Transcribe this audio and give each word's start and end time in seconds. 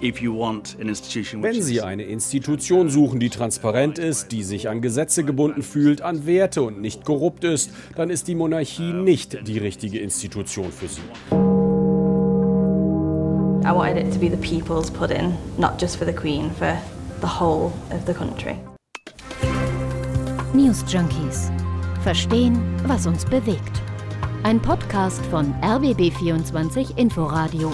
Wenn 0.00 1.62
Sie 1.62 1.80
eine 1.80 2.02
Institution 2.04 2.90
suchen, 2.90 3.18
die 3.18 3.30
transparent 3.30 3.98
ist, 3.98 4.30
die 4.30 4.42
sich 4.42 4.68
an 4.68 4.82
Gesetze 4.82 5.24
gebunden 5.24 5.62
fühlt, 5.62 6.02
an 6.02 6.26
Werte 6.26 6.62
und 6.62 6.80
nicht 6.80 7.04
korrupt 7.04 7.44
ist, 7.44 7.70
dann 7.94 8.10
ist 8.10 8.28
die 8.28 8.34
Monarchie 8.34 8.92
nicht 8.92 9.46
die 9.46 9.58
richtige 9.58 9.98
Institution 9.98 10.70
für 10.70 10.88
Sie. 10.88 11.00
I 13.64 13.72
wanted 13.72 13.96
it 13.96 14.12
to 14.12 14.20
be 14.20 14.28
the 14.28 14.36
people's 14.36 14.90
pudding, 14.90 15.34
not 15.58 15.80
just 15.80 15.96
for 15.96 16.06
the 16.06 16.12
Queen, 16.12 16.52
for 16.52 16.78
the 17.20 17.26
whole 17.26 17.72
of 17.90 18.06
the 18.06 18.12
country. 18.14 18.56
News 20.54 20.84
Junkies. 20.86 21.50
Verstehen, 22.02 22.60
was 22.86 23.06
uns 23.06 23.24
bewegt. 23.24 23.82
Ein 24.44 24.60
Podcast 24.62 25.26
von 25.26 25.52
RBB24 25.62 26.96
Inforadio. 26.96 27.72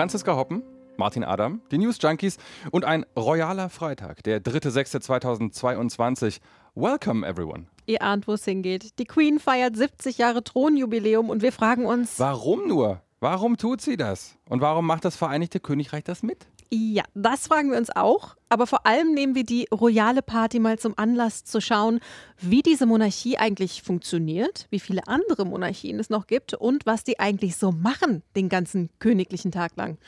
Franziska 0.00 0.34
Hoppen, 0.34 0.62
Martin 0.96 1.24
Adam, 1.24 1.60
die 1.70 1.76
News 1.76 1.98
Junkies 2.00 2.38
und 2.70 2.86
ein 2.86 3.04
royaler 3.18 3.68
Freitag, 3.68 4.22
der 4.22 4.42
3.6.2022. 4.42 6.40
Welcome 6.74 7.26
everyone. 7.26 7.66
Ihr 7.84 8.00
ahnt, 8.00 8.26
wo 8.26 8.32
es 8.32 8.46
hingeht. 8.46 8.98
Die 8.98 9.04
Queen 9.04 9.38
feiert 9.38 9.76
70 9.76 10.16
Jahre 10.16 10.42
Thronjubiläum 10.42 11.28
und 11.28 11.42
wir 11.42 11.52
fragen 11.52 11.84
uns. 11.84 12.18
Warum 12.18 12.66
nur? 12.66 13.02
Warum 13.20 13.58
tut 13.58 13.82
sie 13.82 13.98
das? 13.98 14.38
Und 14.48 14.62
warum 14.62 14.86
macht 14.86 15.04
das 15.04 15.16
Vereinigte 15.16 15.60
Königreich 15.60 16.04
das 16.04 16.22
mit? 16.22 16.46
Ja, 16.72 17.02
das 17.14 17.48
fragen 17.48 17.72
wir 17.72 17.78
uns 17.78 17.90
auch. 17.90 18.36
Aber 18.48 18.66
vor 18.66 18.86
allem 18.86 19.12
nehmen 19.12 19.34
wir 19.34 19.44
die 19.44 19.66
royale 19.72 20.22
Party 20.22 20.60
mal 20.60 20.78
zum 20.78 20.96
Anlass 20.96 21.44
zu 21.44 21.60
schauen, 21.60 22.00
wie 22.38 22.62
diese 22.62 22.86
Monarchie 22.86 23.38
eigentlich 23.38 23.82
funktioniert, 23.82 24.66
wie 24.70 24.80
viele 24.80 25.06
andere 25.08 25.44
Monarchien 25.44 25.98
es 25.98 26.10
noch 26.10 26.28
gibt 26.28 26.54
und 26.54 26.86
was 26.86 27.02
die 27.02 27.18
eigentlich 27.18 27.56
so 27.56 27.72
machen 27.72 28.22
den 28.36 28.48
ganzen 28.48 28.88
königlichen 29.00 29.50
Tag 29.50 29.76
lang. 29.76 29.98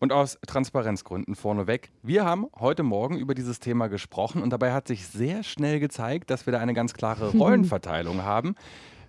Und 0.00 0.12
aus 0.12 0.38
Transparenzgründen 0.46 1.34
vorneweg, 1.34 1.90
wir 2.02 2.24
haben 2.24 2.46
heute 2.58 2.84
Morgen 2.84 3.18
über 3.18 3.34
dieses 3.34 3.58
Thema 3.58 3.88
gesprochen 3.88 4.42
und 4.42 4.50
dabei 4.50 4.72
hat 4.72 4.86
sich 4.86 5.06
sehr 5.06 5.42
schnell 5.42 5.80
gezeigt, 5.80 6.30
dass 6.30 6.46
wir 6.46 6.52
da 6.52 6.60
eine 6.60 6.74
ganz 6.74 6.94
klare 6.94 7.30
Rollenverteilung 7.36 8.22
haben. 8.22 8.54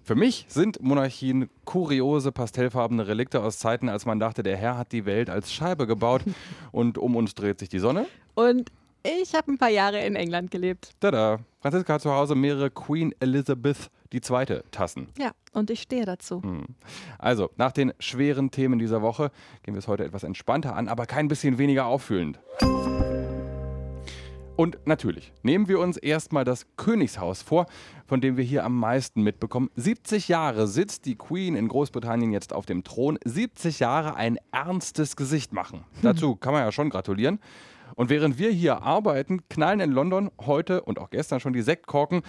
Für 0.04 0.16
mich 0.16 0.46
sind 0.48 0.82
Monarchien 0.82 1.50
kuriose, 1.66 2.32
pastellfarbene 2.32 3.08
Relikte 3.08 3.42
aus 3.44 3.60
Zeiten, 3.60 3.90
als 3.90 4.06
man 4.06 4.20
dachte, 4.20 4.44
der 4.44 4.58
Herr 4.58 4.78
hat 4.78 4.92
die 4.92 5.06
Welt 5.06 5.30
als 5.30 5.54
Scheibe 5.54 5.88
gebaut 5.88 6.24
und 6.72 6.98
um 6.98 7.16
uns 7.16 7.36
dreht 7.36 7.60
sich 7.60 7.70
die 7.70 7.80
Sonne. 7.80 8.06
Und 8.34 8.72
ich 9.04 9.34
habe 9.34 9.52
ein 9.52 9.58
paar 9.58 9.70
Jahre 9.70 10.00
in 10.00 10.16
England 10.16 10.52
gelebt. 10.52 10.92
Tada! 11.00 11.40
Franziska 11.62 11.94
hat 11.94 12.02
zu 12.02 12.12
Hause 12.12 12.36
mehrere 12.36 12.70
Queen 12.70 13.14
Elizabeth 13.20 13.90
II. 14.14 14.62
Tassen. 14.72 15.08
Ja, 15.18 15.32
und 15.54 15.70
ich 15.70 15.82
stehe 15.82 16.06
dazu. 16.06 16.42
Also, 17.18 17.50
nach 17.58 17.72
den 17.72 17.94
schweren 18.00 18.52
Themen 18.52 18.80
dieser 18.80 19.02
Woche 19.02 19.32
gehen 19.64 19.76
wir 19.76 19.80
es 19.80 19.88
heute 19.88 20.04
etwas 20.04 20.24
entspannter 20.24 20.76
an, 20.76 20.88
aber 20.88 21.06
kein 21.06 21.28
bisschen 21.28 21.58
weniger 21.58 21.86
auffühlend. 21.86 22.40
Und 24.60 24.78
natürlich 24.84 25.32
nehmen 25.42 25.70
wir 25.70 25.80
uns 25.80 25.96
erstmal 25.96 26.44
das 26.44 26.66
Königshaus 26.76 27.42
vor, 27.42 27.66
von 28.08 28.20
dem 28.20 28.36
wir 28.36 28.44
hier 28.44 28.66
am 28.66 28.78
meisten 28.78 29.24
mitbekommen. 29.24 29.70
70 29.78 30.28
Jahre 30.28 30.68
sitzt 30.68 31.06
die 31.06 31.16
Queen 31.16 31.56
in 31.56 31.70
Großbritannien 31.70 32.34
jetzt 32.34 32.52
auf 32.52 32.66
dem 32.66 32.84
Thron. 32.84 33.18
70 33.24 33.80
Jahre 33.80 34.16
ein 34.16 34.38
ernstes 34.52 35.16
Gesicht 35.16 35.54
machen. 35.54 35.86
Dazu 36.02 36.36
kann 36.36 36.52
man 36.52 36.64
ja 36.64 36.74
schon 36.74 36.90
gratulieren. 36.90 37.40
Und 37.96 38.10
während 38.10 38.38
wir 38.38 38.52
hier 38.52 38.84
arbeiten, 38.84 39.48
knallen 39.48 39.80
in 39.80 39.92
London 39.92 40.30
heute 40.42 40.82
und 40.82 41.00
auch 41.00 41.10
gestern 41.10 41.40
schon 41.40 41.54
die 41.54 41.62
Sektkorken. 41.62 42.22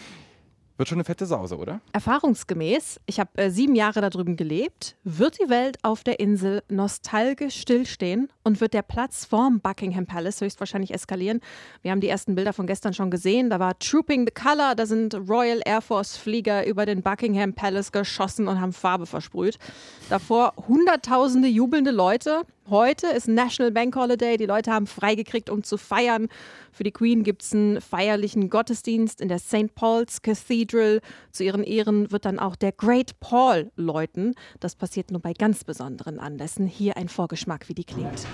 Wird 0.81 0.89
schon 0.89 0.97
eine 0.97 1.05
fette 1.05 1.27
Sause, 1.27 1.59
oder? 1.59 1.83
Erfahrungsgemäß, 1.93 3.01
ich 3.05 3.21
habe 3.21 3.31
äh, 3.35 3.51
sieben 3.51 3.75
Jahre 3.75 4.01
da 4.01 4.09
drüben 4.09 4.37
gelebt, 4.37 4.97
wird 5.05 5.39
die 5.39 5.51
Welt 5.51 5.77
auf 5.83 6.05
der 6.05 6.21
Insel 6.21 6.63
nostalgisch 6.71 7.61
stillstehen 7.61 8.33
und 8.45 8.63
wird 8.63 8.73
der 8.73 8.81
Platz 8.81 9.27
vorm 9.27 9.61
Buckingham 9.61 10.07
Palace 10.07 10.41
höchstwahrscheinlich 10.41 10.95
eskalieren. 10.95 11.41
Wir 11.83 11.91
haben 11.91 12.01
die 12.01 12.09
ersten 12.09 12.35
Bilder 12.35 12.55
von 12.55 12.67
gestern 12.67 12.95
schon 12.95 13.11
gesehen. 13.11 13.51
Da 13.51 13.61
war 13.61 13.79
Trooping 13.79 14.25
the 14.27 14.33
Color, 14.33 14.75
da 14.75 14.87
sind 14.87 15.15
Royal 15.29 15.61
Air 15.67 15.83
Force 15.83 16.17
Flieger 16.17 16.67
über 16.67 16.87
den 16.87 17.03
Buckingham 17.03 17.53
Palace 17.53 17.93
geschossen 17.93 18.49
und 18.49 18.59
haben 18.59 18.73
Farbe 18.73 19.05
versprüht. 19.05 19.59
Davor 20.09 20.55
hunderttausende 20.67 21.49
jubelnde 21.49 21.91
Leute. 21.91 22.47
Heute 22.69 23.09
ist 23.09 23.27
National 23.27 23.73
Bank 23.73 23.97
Holiday. 23.97 24.37
Die 24.37 24.47
Leute 24.47 24.71
haben 24.71 24.87
freigekriegt, 24.87 25.51
um 25.51 25.65
zu 25.65 25.77
feiern. 25.77 26.29
Für 26.73 26.85
die 26.85 26.93
Queen 26.93 27.25
gibt 27.25 27.43
es 27.43 27.53
einen 27.53 27.81
feierlichen 27.81 28.49
Gottesdienst 28.49 29.21
in 29.21 29.29
der 29.29 29.39
St. 29.39 29.75
Paul's 29.75 30.23
Cathedral. 30.23 31.01
Zu 31.33 31.45
ihren 31.45 31.65
Ehren 31.65 32.13
wird 32.13 32.25
dann 32.25 32.39
auch 32.39 32.57
der 32.57 32.73
Great 32.73 33.19
Paul 33.19 33.73
läuten. 33.77 34.35
Das 34.61 34.77
passiert 34.77 35.11
nur 35.11 35.21
bei 35.21 35.33
ganz 35.33 35.65
besonderen 35.65 36.21
Anlässen. 36.21 36.67
Hier 36.67 36.97
ein 36.97 37.09
Vorgeschmack, 37.09 37.69
wie 37.69 37.75
die 37.75 37.85
klingt. 37.85 38.27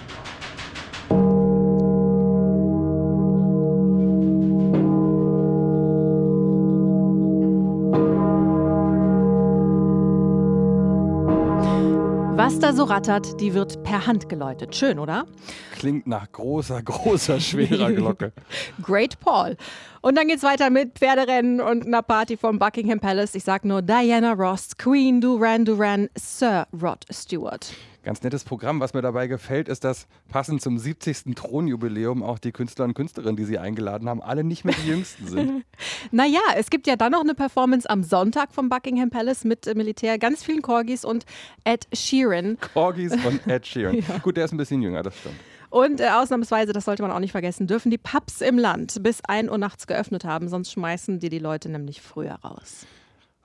Was 12.57 12.63
da 12.63 12.73
so 12.73 12.85
rattert, 12.85 13.39
die 13.39 13.53
wird 13.53 13.83
per 13.83 14.07
Hand 14.07 14.31
geläutet. 14.31 14.75
Schön, 14.75 14.99
oder? 14.99 15.27
Klingt 15.73 16.07
nach 16.07 16.33
großer, 16.33 16.83
großer, 16.83 17.39
schwerer 17.39 17.93
Glocke. 17.93 18.33
Great 18.83 19.21
Paul. 19.21 19.59
Und 20.01 20.17
dann 20.17 20.27
geht's 20.27 20.43
weiter 20.43 20.71
mit 20.71 20.99
Pferderennen 20.99 21.61
und 21.61 21.87
einer 21.87 22.01
Party 22.01 22.39
vom 22.39 22.59
Buckingham 22.59 22.99
Palace. 22.99 23.35
Ich 23.35 23.45
sag 23.45 23.67
nur 23.67 23.83
Diana 23.83 24.33
Ross, 24.33 24.75
Queen 24.79 25.21
Duran 25.21 25.67
Duran, 25.67 26.09
Sir 26.17 26.67
Rod 26.83 27.05
Stewart. 27.13 27.75
Ganz 28.07 28.23
nettes 28.23 28.45
Programm. 28.45 28.79
Was 28.79 28.95
mir 28.95 29.03
dabei 29.03 29.27
gefällt, 29.27 29.69
ist, 29.69 29.83
dass 29.83 30.07
passend 30.29 30.63
zum 30.63 30.79
70. 30.79 31.35
Thronjubiläum 31.35 32.23
auch 32.23 32.39
die 32.39 32.53
Künstler 32.53 32.85
und 32.85 32.95
Künstlerinnen, 32.95 33.35
die 33.35 33.45
sie 33.45 33.59
eingeladen 33.59 34.09
haben, 34.09 34.23
alle 34.23 34.45
nicht 34.45 34.65
mehr 34.65 34.77
die 34.81 34.87
jüngsten 34.87 35.27
sind. 35.27 35.65
Naja, 36.13 36.39
es 36.57 36.71
gibt 36.71 36.87
ja 36.87 36.95
dann 36.95 37.11
noch 37.11 37.23
eine 37.23 37.35
Performance 37.35 37.91
am 37.91 38.05
Sonntag 38.05 38.55
vom 38.55 38.69
Buckingham 38.69 39.11
Palace 39.11 39.43
mit 39.43 39.67
äh, 39.67 39.75
Militär, 39.75 40.19
ganz 40.21 40.45
vielen 40.45 40.63
Corgis 40.63 41.05
und 41.05 41.27
Ed 41.65 41.89
Sheeran. 41.93 42.59
Corgis 42.75 43.13
von 43.21 43.41
Ed 43.45 43.67
Sheeran. 43.67 44.05
Gut, 44.23 44.37
der 44.37 44.45
ist 44.45 44.53
ein 44.53 44.57
bisschen 44.57 44.83
jünger, 44.83 45.03
das 45.03 45.19
stimmt. 45.19 45.35
Und 45.71 46.01
äh, 46.01 46.11
ausnahmsweise, 46.11 46.73
das 46.73 46.85
sollte 46.85 47.03
man 47.03 47.11
auch 47.11 47.19
nicht 47.19 47.33
vergessen, 47.33 47.67
dürfen 47.67 47.91
die 47.91 47.99
Pubs 47.99 48.41
im 48.41 48.57
Land 48.57 49.03
bis 49.03 49.21
1 49.25 49.51
Uhr 49.51 49.59
nachts 49.59 49.89
geöffnet 49.89 50.25
haben, 50.25 50.49
sonst 50.49 50.71
schmeißen 50.71 51.19
die 51.19 51.29
die 51.29 51.41
Leute 51.41 51.69
nämlich 51.69 52.01
früher 52.01 52.35
raus. 52.35 52.87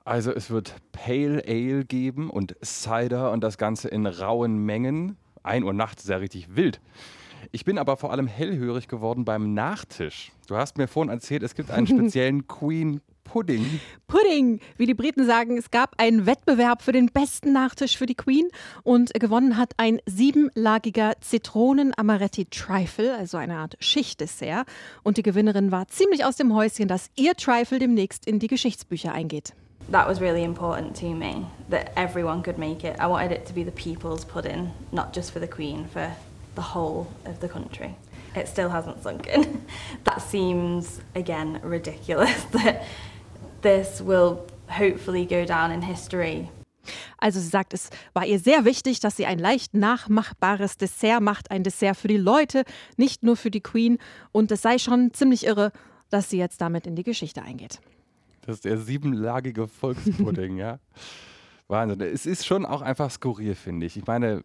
Also 0.04 0.32
es 0.32 0.50
wird 0.50 0.74
Pale 0.90 1.44
Ale 1.46 1.84
geben 1.84 2.28
und 2.28 2.56
Cider 2.64 3.30
und 3.30 3.42
das 3.42 3.56
Ganze 3.56 3.88
in 3.88 4.06
rauen 4.06 4.58
Mengen. 4.58 5.16
1 5.44 5.64
Uhr 5.64 5.72
nachts 5.72 6.02
ist 6.02 6.08
ja 6.08 6.16
richtig 6.16 6.56
wild. 6.56 6.80
Ich 7.50 7.64
bin 7.64 7.78
aber 7.78 7.96
vor 7.96 8.12
allem 8.12 8.26
hellhörig 8.26 8.88
geworden 8.88 9.24
beim 9.24 9.54
Nachtisch. 9.54 10.32
Du 10.48 10.56
hast 10.56 10.78
mir 10.78 10.88
vorhin 10.88 11.10
erzählt, 11.10 11.42
es 11.42 11.54
gibt 11.54 11.70
einen 11.70 11.86
speziellen 11.88 12.46
Queen 12.46 13.00
Pudding. 13.24 13.80
Pudding, 14.08 14.60
wie 14.76 14.86
die 14.86 14.94
Briten 14.94 15.24
sagen, 15.24 15.56
es 15.56 15.70
gab 15.70 15.94
einen 15.98 16.26
Wettbewerb 16.26 16.82
für 16.82 16.92
den 16.92 17.06
besten 17.06 17.52
Nachtisch 17.52 17.96
für 17.96 18.06
die 18.06 18.14
Queen 18.14 18.48
und 18.82 19.14
gewonnen 19.14 19.56
hat 19.56 19.72
ein 19.76 20.00
siebenlagiger 20.06 21.14
Zitronen-Amaretti 21.20 22.46
Trifle, 22.46 23.16
also 23.16 23.38
eine 23.38 23.56
Art 23.56 23.76
Schichtdessert. 23.80 24.66
Und 25.02 25.16
die 25.16 25.22
Gewinnerin 25.22 25.70
war 25.70 25.88
ziemlich 25.88 26.24
aus 26.24 26.36
dem 26.36 26.54
Häuschen, 26.54 26.88
dass 26.88 27.10
ihr 27.16 27.34
Trifle 27.34 27.78
demnächst 27.78 28.26
in 28.26 28.38
die 28.38 28.48
Geschichtsbücher 28.48 29.12
eingeht. 29.12 29.54
That 29.88 30.08
was 30.08 30.20
really 30.20 30.44
important 30.44 30.96
to 30.96 31.06
me 31.06 31.46
that 31.68 31.92
everyone 31.96 32.42
could 32.42 32.58
make 32.58 32.84
it. 32.84 32.98
I 32.98 33.06
wanted 33.06 33.32
it 33.32 33.46
to 33.46 33.52
be 33.52 33.62
the 33.62 33.72
people's 33.72 34.24
pudding, 34.24 34.72
not 34.90 35.12
just 35.12 35.32
for 35.32 35.38
the 35.38 35.48
Queen, 35.48 35.86
for 35.86 36.10
the 36.54 36.62
whole 36.62 37.12
of 37.24 37.40
the 37.40 37.48
country. 37.48 37.96
It 38.34 38.48
still 38.48 38.70
hasn't 38.70 39.02
sunk 39.02 39.26
in. 39.26 39.66
that 40.04 40.22
seems, 40.22 41.00
again, 41.14 41.60
ridiculous 41.62 42.44
that 42.52 42.84
this 43.60 44.00
will 44.00 44.46
hopefully 44.68 45.26
go 45.26 45.44
down 45.44 45.70
in 45.70 45.82
history 45.82 46.48
Also 47.18 47.38
sie 47.38 47.48
sagt, 47.48 47.72
es 47.72 47.90
war 48.14 48.26
ihr 48.26 48.40
sehr 48.40 48.64
wichtig, 48.64 49.00
dass 49.00 49.16
sie 49.16 49.26
ein 49.26 49.38
leicht 49.38 49.74
nachmachbares 49.74 50.76
Dessert 50.76 51.20
macht, 51.20 51.50
ein 51.50 51.62
Dessert 51.62 51.96
für 51.96 52.08
die 52.08 52.16
Leute, 52.16 52.64
nicht 52.96 53.22
nur 53.22 53.36
für 53.36 53.50
die 53.50 53.60
Queen. 53.60 53.98
Und 54.32 54.50
es 54.50 54.62
sei 54.62 54.78
schon 54.78 55.12
ziemlich 55.14 55.46
irre, 55.46 55.70
dass 56.10 56.30
sie 56.30 56.38
jetzt 56.38 56.60
damit 56.60 56.86
in 56.86 56.96
die 56.96 57.04
Geschichte 57.04 57.42
eingeht. 57.42 57.80
Das 58.42 58.56
ist 58.56 58.64
der 58.64 58.78
siebenlagige 58.78 59.68
Volkspudding, 59.68 60.56
ja. 60.58 60.78
Wahnsinn. 61.68 62.00
Es 62.00 62.26
ist 62.26 62.44
schon 62.46 62.66
auch 62.66 62.82
einfach 62.82 63.10
skurril, 63.10 63.54
finde 63.54 63.86
ich. 63.86 63.96
Ich 63.96 64.06
meine, 64.06 64.42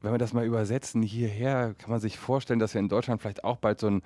wenn 0.00 0.12
wir 0.12 0.18
das 0.18 0.32
mal 0.32 0.46
übersetzen 0.46 1.02
hierher, 1.02 1.74
kann 1.76 1.90
man 1.90 2.00
sich 2.00 2.18
vorstellen, 2.18 2.58
dass 2.58 2.74
wir 2.74 2.78
in 2.80 2.88
Deutschland 2.88 3.20
vielleicht 3.20 3.44
auch 3.44 3.56
bald 3.56 3.80
so 3.80 3.88
ein 3.88 4.02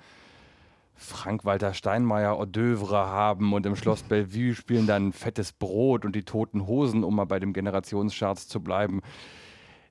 Frank-Walter 0.95 1.73
Steinmeier 1.73 2.37
Hors 2.37 2.47
d'oeuvre 2.49 3.05
haben 3.07 3.53
und 3.53 3.65
im 3.65 3.75
Schloss 3.75 4.03
Bellevue 4.03 4.55
spielen 4.55 4.87
dann 4.87 5.11
fettes 5.11 5.51
Brot 5.51 6.05
und 6.05 6.15
die 6.15 6.23
toten 6.23 6.67
Hosen, 6.67 7.03
um 7.03 7.15
mal 7.15 7.25
bei 7.25 7.39
dem 7.39 7.53
Generationscharts 7.53 8.47
zu 8.47 8.61
bleiben. 8.61 9.01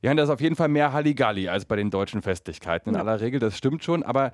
Ja, 0.00 0.12
das 0.14 0.28
ist 0.28 0.34
auf 0.34 0.40
jeden 0.40 0.56
Fall 0.56 0.68
mehr 0.68 0.92
Halligalli 0.92 1.48
als 1.48 1.64
bei 1.66 1.76
den 1.76 1.90
deutschen 1.90 2.22
Festlichkeiten. 2.22 2.90
In 2.90 2.94
Ja. 2.96 3.00
aller 3.02 3.20
Regel, 3.20 3.38
das 3.40 3.56
stimmt 3.56 3.84
schon. 3.84 4.02
Aber 4.02 4.32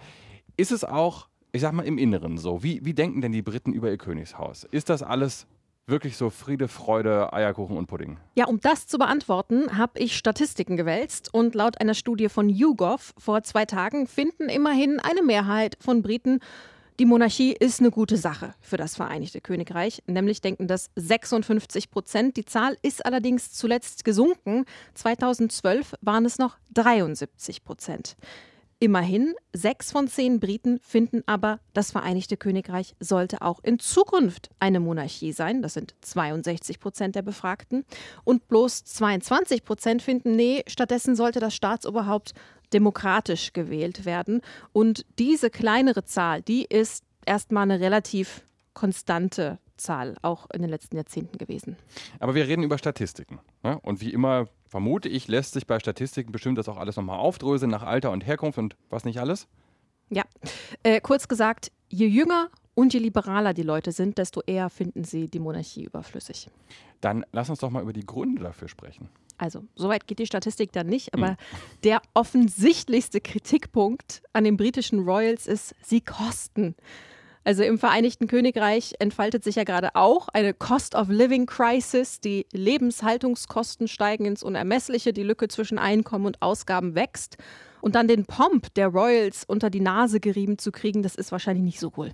ist 0.56 0.72
es 0.72 0.84
auch, 0.84 1.28
ich 1.52 1.60
sag 1.62 1.72
mal, 1.72 1.84
im 1.84 1.98
Inneren 1.98 2.38
so? 2.38 2.62
Wie, 2.62 2.84
wie 2.84 2.94
denken 2.94 3.20
denn 3.20 3.32
die 3.32 3.42
Briten 3.42 3.72
über 3.72 3.90
ihr 3.90 3.98
Königshaus? 3.98 4.64
Ist 4.64 4.88
das 4.88 5.02
alles 5.02 5.46
wirklich 5.86 6.16
so 6.16 6.30
Friede, 6.30 6.68
Freude, 6.68 7.32
Eierkuchen 7.32 7.76
und 7.76 7.86
Pudding? 7.86 8.18
Ja, 8.36 8.46
um 8.46 8.60
das 8.60 8.86
zu 8.86 8.98
beantworten, 8.98 9.76
habe 9.76 9.98
ich 9.98 10.16
Statistiken 10.16 10.76
gewälzt 10.76 11.32
und 11.34 11.54
laut 11.54 11.80
einer 11.80 11.94
Studie 11.94 12.28
von 12.28 12.48
YouGov 12.48 13.14
vor 13.18 13.42
zwei 13.42 13.64
Tagen 13.64 14.06
finden 14.06 14.48
immerhin 14.48 15.00
eine 15.00 15.22
Mehrheit 15.22 15.76
von 15.80 16.02
Briten 16.02 16.40
die 17.00 17.06
Monarchie 17.06 17.56
ist 17.58 17.80
eine 17.80 17.90
gute 17.90 18.18
Sache 18.18 18.52
für 18.60 18.76
das 18.76 18.94
Vereinigte 18.94 19.40
Königreich. 19.40 20.02
Nämlich 20.06 20.42
denken 20.42 20.68
das 20.68 20.90
56 20.96 21.90
Prozent. 21.90 22.36
Die 22.36 22.44
Zahl 22.44 22.76
ist 22.82 23.06
allerdings 23.06 23.52
zuletzt 23.52 24.04
gesunken. 24.04 24.66
2012 24.92 25.94
waren 26.02 26.26
es 26.26 26.36
noch 26.36 26.58
73 26.74 27.64
Prozent. 27.64 28.18
Immerhin, 28.82 29.34
sechs 29.52 29.92
von 29.92 30.08
zehn 30.08 30.40
Briten 30.40 30.80
finden 30.80 31.22
aber, 31.26 31.60
das 31.74 31.90
Vereinigte 31.90 32.38
Königreich 32.38 32.94
sollte 32.98 33.42
auch 33.42 33.60
in 33.62 33.78
Zukunft 33.78 34.48
eine 34.58 34.80
Monarchie 34.80 35.32
sein. 35.32 35.60
Das 35.60 35.74
sind 35.74 35.94
62 36.00 36.80
Prozent 36.80 37.14
der 37.14 37.20
Befragten. 37.20 37.84
Und 38.24 38.48
bloß 38.48 38.84
22 38.84 39.64
Prozent 39.64 40.00
finden, 40.00 40.34
nee, 40.34 40.64
stattdessen 40.66 41.14
sollte 41.14 41.40
das 41.40 41.54
Staatsoberhaupt 41.54 42.32
demokratisch 42.72 43.52
gewählt 43.52 44.06
werden. 44.06 44.40
Und 44.72 45.04
diese 45.18 45.50
kleinere 45.50 46.06
Zahl, 46.06 46.40
die 46.40 46.64
ist 46.64 47.04
erstmal 47.26 47.64
eine 47.64 47.80
relativ 47.80 48.40
konstante 48.72 49.58
Zahl, 49.80 50.16
auch 50.22 50.46
in 50.52 50.62
den 50.62 50.70
letzten 50.70 50.96
Jahrzehnten 50.96 51.38
gewesen. 51.38 51.76
Aber 52.18 52.34
wir 52.34 52.46
reden 52.46 52.62
über 52.62 52.78
Statistiken. 52.78 53.40
Ne? 53.62 53.78
Und 53.80 54.00
wie 54.00 54.12
immer 54.12 54.46
vermute 54.68 55.08
ich, 55.08 55.26
lässt 55.28 55.54
sich 55.54 55.66
bei 55.66 55.78
Statistiken 55.80 56.32
bestimmt 56.32 56.58
das 56.58 56.68
auch 56.68 56.76
alles 56.76 56.96
nochmal 56.96 57.18
aufdröseln 57.18 57.70
nach 57.70 57.82
Alter 57.82 58.10
und 58.10 58.26
Herkunft 58.26 58.58
und 58.58 58.76
was 58.88 59.04
nicht 59.04 59.18
alles? 59.18 59.48
Ja, 60.10 60.24
äh, 60.82 61.00
kurz 61.00 61.28
gesagt, 61.28 61.72
je 61.88 62.06
jünger 62.06 62.50
und 62.74 62.94
je 62.94 63.00
liberaler 63.00 63.54
die 63.54 63.62
Leute 63.62 63.92
sind, 63.92 64.18
desto 64.18 64.42
eher 64.46 64.70
finden 64.70 65.04
sie 65.04 65.28
die 65.28 65.38
Monarchie 65.38 65.84
überflüssig. 65.84 66.48
Dann 67.00 67.24
lass 67.32 67.50
uns 67.50 67.60
doch 67.60 67.70
mal 67.70 67.82
über 67.82 67.92
die 67.92 68.06
Gründe 68.06 68.42
dafür 68.42 68.68
sprechen. 68.68 69.08
Also, 69.38 69.64
soweit 69.74 70.06
geht 70.06 70.18
die 70.18 70.26
Statistik 70.26 70.70
dann 70.72 70.86
nicht, 70.86 71.14
aber 71.14 71.28
hm. 71.28 71.36
der 71.84 72.02
offensichtlichste 72.12 73.22
Kritikpunkt 73.22 74.22
an 74.34 74.44
den 74.44 74.58
britischen 74.58 75.00
Royals 75.00 75.46
ist, 75.46 75.74
sie 75.82 76.02
kosten. 76.02 76.74
Also 77.42 77.62
im 77.62 77.78
Vereinigten 77.78 78.26
Königreich 78.26 78.94
entfaltet 78.98 79.44
sich 79.44 79.54
ja 79.56 79.64
gerade 79.64 79.94
auch 79.94 80.28
eine 80.28 80.52
Cost 80.52 80.94
of 80.94 81.08
Living 81.08 81.46
Crisis. 81.46 82.20
Die 82.20 82.46
Lebenshaltungskosten 82.52 83.88
steigen 83.88 84.26
ins 84.26 84.42
Unermessliche, 84.42 85.12
die 85.14 85.22
Lücke 85.22 85.48
zwischen 85.48 85.78
Einkommen 85.78 86.26
und 86.26 86.42
Ausgaben 86.42 86.94
wächst. 86.94 87.38
Und 87.80 87.94
dann 87.94 88.08
den 88.08 88.26
Pomp 88.26 88.74
der 88.74 88.88
Royals 88.88 89.44
unter 89.44 89.70
die 89.70 89.80
Nase 89.80 90.20
gerieben 90.20 90.58
zu 90.58 90.70
kriegen, 90.70 91.02
das 91.02 91.14
ist 91.14 91.32
wahrscheinlich 91.32 91.64
nicht 91.64 91.80
so 91.80 91.92
cool. 91.96 92.10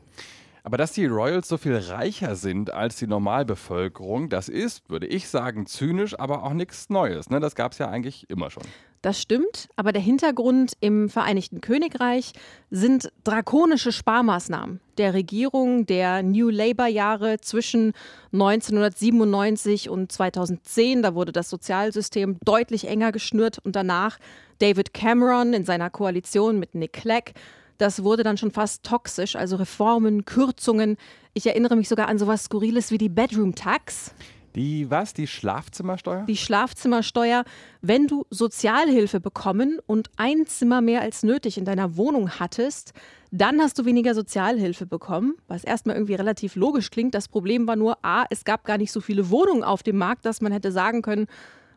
Aber 0.67 0.79
dass 0.79 0.91
die 0.91 1.07
Royals 1.07 1.47
so 1.47 1.59
viel 1.59 1.77
reicher 1.77 2.35
sind 2.35 2.73
als 2.73 2.97
die 2.97 3.07
Normalbevölkerung, 3.07 4.29
das 4.29 4.49
ist, 4.49 4.91
würde 4.91 5.07
ich 5.07 5.29
sagen, 5.29 5.67
zynisch, 5.67 6.19
aber 6.19 6.43
auch 6.43 6.55
nichts 6.55 6.91
Neues. 6.91 7.31
Ne? 7.31 7.39
Das 7.39 7.55
gab 7.55 7.71
es 7.71 7.79
ja 7.79 7.89
eigentlich 7.89 8.29
immer 8.29 8.51
schon. 8.51 8.65
Das 9.01 9.23
stimmt, 9.23 9.69
aber 9.77 9.93
der 9.93 10.03
Hintergrund 10.03 10.73
im 10.81 11.09
Vereinigten 11.09 11.61
Königreich 11.61 12.33
sind 12.69 13.13
drakonische 13.23 13.93
Sparmaßnahmen 13.93 14.81
der 14.99 15.15
Regierung 15.15 15.87
der 15.87 16.25
New 16.25 16.49
Labour-Jahre 16.49 17.39
zwischen 17.41 17.93
1997 18.33 19.89
und 19.89 20.11
2010. 20.11 21.03
Da 21.03 21.15
wurde 21.15 21.31
das 21.31 21.49
Sozialsystem 21.49 22.39
deutlich 22.45 22.89
enger 22.89 23.13
geschnürt 23.13 23.61
und 23.61 23.77
danach 23.77 24.19
David 24.59 24.93
Cameron 24.93 25.53
in 25.53 25.65
seiner 25.65 25.91
Koalition 25.91 26.59
mit 26.59 26.75
Nick 26.75 26.95
Clegg 26.95 27.35
das 27.79 28.03
wurde 28.03 28.23
dann 28.23 28.37
schon 28.37 28.51
fast 28.51 28.85
toxisch, 28.85 29.37
also 29.37 29.57
Reformen, 29.57 30.25
Kürzungen. 30.25 30.97
Ich 31.35 31.47
erinnere 31.47 31.77
mich 31.77 31.89
sogar 31.89 32.09
an 32.09 32.19
sowas 32.19 32.45
Skurriles 32.45 32.91
wie 32.91 32.99
die 32.99 33.09
Bedroom 33.09 33.55
Tax. 33.55 34.15
Die 34.57 34.91
was? 34.91 35.13
Die 35.13 35.27
Schlafzimmersteuer? 35.27 36.25
Die 36.27 36.37
Schlafzimmersteuer. 36.37 37.45
Wenn 37.83 38.07
du 38.07 38.25
Sozialhilfe 38.31 39.21
bekommen 39.21 39.79
und 39.87 40.09
ein 40.17 40.47
Zimmer 40.47 40.81
mehr 40.81 41.03
als 41.03 41.23
nötig 41.23 41.59
in 41.59 41.67
deiner 41.67 41.99
Wohnung 41.99 42.31
hattest, 42.31 42.95
dann 43.31 43.61
hast 43.61 43.79
du 43.79 43.85
weniger 43.85 44.15
Sozialhilfe 44.15 44.87
bekommen, 44.87 45.35
was 45.47 45.63
erstmal 45.63 45.97
irgendwie 45.97 46.15
relativ 46.15 46.57
logisch 46.57 46.91
klingt. 46.91 47.15
Das 47.15 47.29
Problem 47.29 47.67
war 47.67 47.77
nur, 47.77 47.99
a, 48.03 48.25
es 48.31 48.47
gab 48.47 48.65
gar 48.65 48.79
nicht 48.79 48.93
so 48.93 49.03
viele 49.03 49.29
Wohnungen 49.29 49.63
auf 49.63 49.83
dem 49.83 49.99
Markt, 49.99 50.25
dass 50.25 50.41
man 50.41 50.53
hätte 50.53 50.73
sagen 50.73 51.03
können, 51.03 51.27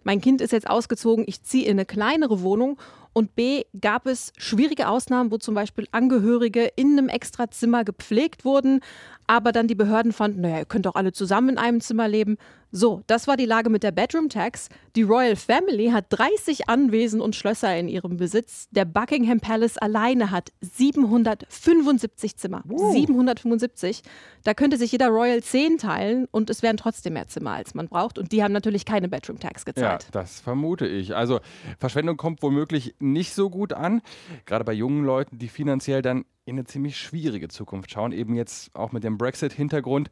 mein 0.03 0.21
Kind 0.21 0.39
ist 0.39 0.53
jetzt 0.53 0.69
ausgezogen, 0.69 1.25
ich 1.27 1.43
ziehe 1.43 1.65
in 1.65 1.71
eine 1.71 1.85
kleinere 1.85 2.41
Wohnung 2.41 2.79
und 3.13 3.35
B, 3.35 3.63
gab 3.79 4.05
es 4.05 4.31
schwierige 4.37 4.87
Ausnahmen, 4.87 5.31
wo 5.31 5.37
zum 5.37 5.55
Beispiel 5.55 5.87
Angehörige 5.91 6.71
in 6.75 6.97
einem 6.97 7.09
Extrazimmer 7.09 7.83
gepflegt 7.83 8.45
wurden, 8.45 8.81
aber 9.29 9.51
dann 9.51 9.67
die 9.67 9.75
Behörden 9.75 10.11
fanden, 10.11 10.41
naja, 10.41 10.57
ihr 10.57 10.65
könnt 10.65 10.87
doch 10.87 10.95
alle 10.95 11.11
zusammen 11.11 11.49
in 11.49 11.57
einem 11.59 11.81
Zimmer 11.81 12.07
leben. 12.07 12.37
So, 12.71 13.03
das 13.05 13.27
war 13.27 13.37
die 13.37 13.45
Lage 13.45 13.69
mit 13.69 13.83
der 13.83 13.91
Bedroom 13.91 14.27
Tax. 14.27 14.69
Die 14.95 15.03
Royal 15.03 15.35
Family 15.35 15.91
hat 15.91 16.05
30 16.09 16.67
Anwesen 16.67 17.21
und 17.21 17.35
Schlösser 17.35 17.77
in 17.77 17.87
ihrem 17.87 18.17
Besitz. 18.17 18.67
Der 18.71 18.85
Buckingham 18.85 19.39
Palace 19.39 19.77
alleine 19.77 20.31
hat 20.31 20.49
775 20.61 22.37
Zimmer. 22.37 22.63
Uh. 22.67 22.91
775. 22.91 24.01
Da 24.43 24.55
könnte 24.55 24.77
sich 24.77 24.91
jeder 24.91 25.09
Royal 25.09 25.43
10 25.43 25.77
teilen 25.77 26.27
und 26.31 26.49
es 26.49 26.63
wären 26.63 26.77
trotzdem 26.77 27.13
mehr 27.13 27.27
Zimmer, 27.27 27.51
als 27.51 27.75
man 27.75 27.87
braucht. 27.87 28.17
Und 28.17 28.31
die 28.31 28.43
haben 28.43 28.51
natürlich 28.51 28.83
keine 28.83 29.09
Bedroom 29.09 29.39
Tax 29.39 29.63
gezahlt. 29.63 30.05
Ja, 30.05 30.09
das 30.11 30.39
vermute 30.39 30.87
ich. 30.87 31.15
Also 31.15 31.39
Verschwendung 31.77 32.17
kommt 32.17 32.41
womöglich 32.41 32.95
nicht 32.97 33.35
so 33.35 33.51
gut 33.51 33.73
an. 33.73 34.01
Gerade 34.47 34.65
bei 34.65 34.73
jungen 34.73 35.05
Leuten, 35.05 35.37
die 35.37 35.49
finanziell 35.49 36.01
dann 36.01 36.25
in 36.45 36.55
eine 36.55 36.65
ziemlich 36.65 36.97
schwierige 36.97 37.47
Zukunft 37.47 37.91
schauen, 37.91 38.11
eben 38.11 38.35
jetzt 38.35 38.75
auch 38.75 38.91
mit 38.91 39.03
dem 39.03 39.17
Brexit-Hintergrund. 39.17 40.09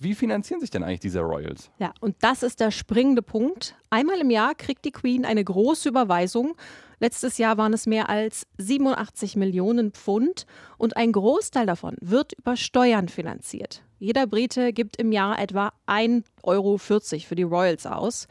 Wie 0.00 0.14
finanzieren 0.14 0.60
sich 0.60 0.70
denn 0.70 0.84
eigentlich 0.84 1.00
diese 1.00 1.20
Royals? 1.20 1.70
Ja, 1.78 1.92
und 2.00 2.16
das 2.20 2.44
ist 2.44 2.60
der 2.60 2.70
springende 2.70 3.22
Punkt. 3.22 3.74
Einmal 3.90 4.20
im 4.20 4.30
Jahr 4.30 4.54
kriegt 4.54 4.84
die 4.84 4.92
Queen 4.92 5.24
eine 5.24 5.42
große 5.42 5.88
Überweisung. 5.88 6.54
Letztes 7.00 7.38
Jahr 7.38 7.58
waren 7.58 7.72
es 7.72 7.86
mehr 7.86 8.08
als 8.08 8.46
87 8.58 9.34
Millionen 9.36 9.92
Pfund 9.92 10.46
und 10.78 10.96
ein 10.96 11.10
Großteil 11.10 11.66
davon 11.66 11.96
wird 12.00 12.32
über 12.34 12.56
Steuern 12.56 13.08
finanziert. 13.08 13.82
Jeder 13.98 14.28
Brite 14.28 14.72
gibt 14.72 14.96
im 14.96 15.10
Jahr 15.10 15.40
etwa 15.40 15.72
1,40 15.88 16.24
Euro 16.44 16.78
für 16.78 17.34
die 17.34 17.42
Royals 17.42 17.86
aus. 17.86 18.28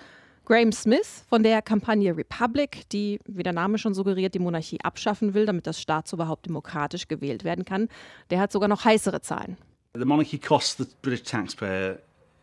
Graham 0.48 0.72
Smith 0.72 1.26
von 1.28 1.44
der 1.44 1.62
Kampagne 1.62 2.16
Republic, 2.16 2.88
die, 2.94 3.20
wie 3.28 3.44
der 3.44 3.52
Name 3.52 3.78
schon 3.78 3.94
suggeriert, 3.94 4.34
die 4.34 4.40
Monarchie 4.40 4.80
abschaffen 4.82 5.34
will, 5.34 5.46
damit 5.46 5.68
das 5.68 5.82
Staatsoberhaupt 5.82 6.46
demokratisch 6.46 7.10
gewählt 7.10 7.44
werden 7.44 7.66
kann, 7.66 7.90
der 8.30 8.40
hat 8.40 8.54
sogar 8.54 8.70
noch 8.70 8.86
heißere 8.86 9.20
Zahlen. 9.20 9.58
The 9.94 10.06
monarchy 10.06 10.38
costs 10.38 10.78
the 10.78 10.86
British 11.02 11.24
taxpayer 11.24 12.00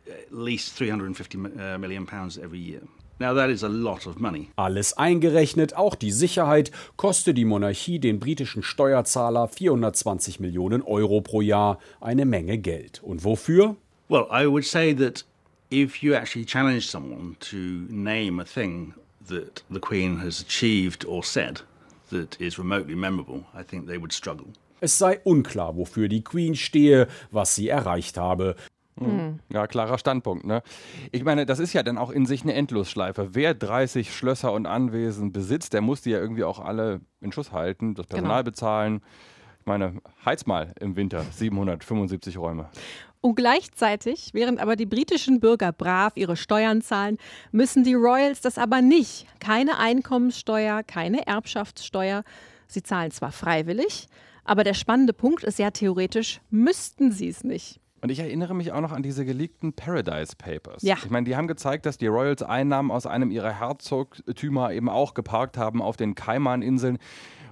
at 0.06 0.30
least 0.30 0.78
350 0.78 1.38
uh, 1.38 1.78
million 1.78 2.04
pounds 2.04 2.36
every 2.36 2.58
year. 2.58 2.82
Now 3.20 3.34
that 3.34 3.48
is 3.48 3.64
a 3.64 3.68
lot 3.68 4.06
of 4.06 4.18
money. 4.18 4.50
Alles 4.56 4.98
eingerechnet, 4.98 5.74
auch 5.74 5.94
die 5.94 6.12
Sicherheit, 6.12 6.72
kostet 6.98 7.38
die 7.38 7.46
Monarchie 7.46 8.00
den 8.00 8.20
britischen 8.20 8.62
Steuerzahler 8.62 9.48
420 9.48 10.40
Millionen 10.40 10.82
Euro 10.82 11.22
pro 11.22 11.40
Jahr, 11.40 11.78
eine 12.02 12.26
Menge 12.26 12.58
Geld. 12.58 13.02
Und 13.02 13.24
wofür? 13.24 13.76
Well, 14.10 14.26
I 14.30 14.46
would 14.46 14.66
say 14.66 14.94
that 14.94 15.24
if 15.74 16.02
you 16.02 16.14
actually 16.14 16.46
challenge 16.46 16.86
someone 16.88 17.36
to 17.40 17.56
name 17.88 18.40
a 18.40 18.44
thing 18.44 18.94
that 19.28 19.62
the 19.70 19.80
Queen 19.80 20.20
has 20.20 20.40
achieved 20.40 21.04
or 21.04 21.24
said 21.24 21.62
that 22.10 22.40
is 22.40 22.58
remotely 22.58 22.94
memorable, 22.94 23.44
I 23.54 23.62
think 23.64 23.86
they 23.86 23.98
would 23.98 24.12
struggle. 24.12 24.46
Es 24.80 24.98
sei 24.98 25.20
unklar, 25.24 25.76
wofür 25.76 26.08
die 26.08 26.22
Queen 26.22 26.54
stehe, 26.54 27.08
was 27.30 27.54
sie 27.54 27.68
erreicht 27.68 28.18
habe. 28.18 28.54
Hm. 28.98 29.40
Ja, 29.48 29.66
klarer 29.66 29.98
Standpunkt. 29.98 30.44
Ne? 30.44 30.62
Ich 31.10 31.24
meine, 31.24 31.46
das 31.46 31.58
ist 31.58 31.72
ja 31.72 31.82
dann 31.82 31.98
auch 31.98 32.10
in 32.10 32.26
sich 32.26 32.42
eine 32.42 32.54
Endlosschleife. 32.54 33.34
Wer 33.34 33.54
30 33.54 34.14
Schlösser 34.14 34.52
und 34.52 34.66
Anwesen 34.66 35.32
besitzt, 35.32 35.72
der 35.72 35.80
muss 35.80 36.02
die 36.02 36.10
ja 36.10 36.18
irgendwie 36.18 36.44
auch 36.44 36.60
alle 36.60 37.00
in 37.20 37.32
Schuss 37.32 37.50
halten, 37.50 37.94
das 37.94 38.06
Personal 38.06 38.42
genau. 38.42 38.50
bezahlen. 38.50 39.00
Meine, 39.64 40.00
heiz 40.24 40.46
mal 40.46 40.74
im 40.80 40.96
Winter 40.96 41.22
775 41.22 42.38
Räume. 42.38 42.68
Und 43.20 43.36
gleichzeitig, 43.36 44.30
während 44.34 44.60
aber 44.60 44.76
die 44.76 44.84
britischen 44.84 45.40
Bürger 45.40 45.72
brav 45.72 46.12
ihre 46.16 46.36
Steuern 46.36 46.82
zahlen, 46.82 47.16
müssen 47.52 47.82
die 47.82 47.94
Royals 47.94 48.42
das 48.42 48.58
aber 48.58 48.82
nicht. 48.82 49.26
Keine 49.40 49.78
Einkommenssteuer, 49.78 50.82
keine 50.82 51.26
Erbschaftssteuer. 51.26 52.22
Sie 52.66 52.82
zahlen 52.82 53.10
zwar 53.12 53.32
freiwillig, 53.32 54.08
aber 54.44 54.62
der 54.62 54.74
spannende 54.74 55.14
Punkt 55.14 55.42
ist 55.42 55.58
ja 55.58 55.70
theoretisch, 55.70 56.42
müssten 56.50 57.12
sie 57.12 57.28
es 57.28 57.44
nicht. 57.44 57.80
Und 58.02 58.10
ich 58.10 58.18
erinnere 58.18 58.54
mich 58.54 58.70
auch 58.72 58.82
noch 58.82 58.92
an 58.92 59.02
diese 59.02 59.24
geleakten 59.24 59.72
Paradise 59.72 60.36
Papers. 60.36 60.82
Ja. 60.82 60.96
Ich 61.02 61.08
meine, 61.08 61.24
die 61.24 61.36
haben 61.36 61.48
gezeigt, 61.48 61.86
dass 61.86 61.96
die 61.96 62.06
Royals 62.06 62.42
Einnahmen 62.42 62.90
aus 62.90 63.06
einem 63.06 63.30
ihrer 63.30 63.58
Herzogtümer 63.58 64.72
eben 64.72 64.90
auch 64.90 65.14
geparkt 65.14 65.56
haben 65.56 65.80
auf 65.80 65.96
den 65.96 66.14
Kaimaninseln 66.14 66.98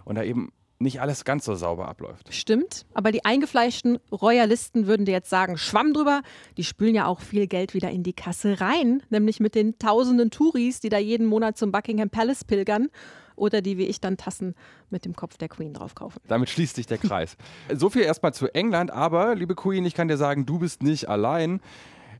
und 0.04 0.16
da 0.16 0.22
eben 0.22 0.52
nicht 0.82 1.00
alles 1.00 1.24
ganz 1.24 1.44
so 1.44 1.54
sauber 1.54 1.88
abläuft. 1.88 2.34
Stimmt, 2.34 2.86
aber 2.94 3.12
die 3.12 3.24
eingefleischten 3.24 3.98
Royalisten 4.10 4.86
würden 4.86 5.06
dir 5.06 5.12
jetzt 5.12 5.30
sagen, 5.30 5.56
Schwamm 5.56 5.92
drüber. 5.94 6.22
Die 6.56 6.64
spülen 6.64 6.94
ja 6.94 7.06
auch 7.06 7.20
viel 7.20 7.46
Geld 7.46 7.74
wieder 7.74 7.90
in 7.90 8.02
die 8.02 8.12
Kasse 8.12 8.60
rein, 8.60 9.02
nämlich 9.10 9.40
mit 9.40 9.54
den 9.54 9.78
tausenden 9.78 10.30
Touris, 10.30 10.80
die 10.80 10.88
da 10.88 10.98
jeden 10.98 11.26
Monat 11.26 11.56
zum 11.56 11.72
Buckingham 11.72 12.10
Palace 12.10 12.44
pilgern 12.44 12.88
oder 13.36 13.62
die 13.62 13.78
wie 13.78 13.86
ich 13.86 14.00
dann 14.00 14.16
Tassen 14.16 14.54
mit 14.90 15.04
dem 15.04 15.14
Kopf 15.14 15.38
der 15.38 15.48
Queen 15.48 15.72
drauf 15.72 15.94
kaufen. 15.94 16.20
Damit 16.28 16.50
schließt 16.50 16.76
sich 16.76 16.86
der 16.86 16.98
Kreis. 16.98 17.36
so 17.74 17.90
viel 17.90 18.02
erstmal 18.02 18.34
zu 18.34 18.48
England, 18.54 18.90
aber 18.90 19.34
liebe 19.34 19.54
Queen, 19.54 19.84
ich 19.84 19.94
kann 19.94 20.08
dir 20.08 20.16
sagen, 20.16 20.46
du 20.46 20.58
bist 20.58 20.82
nicht 20.82 21.08
allein. 21.08 21.60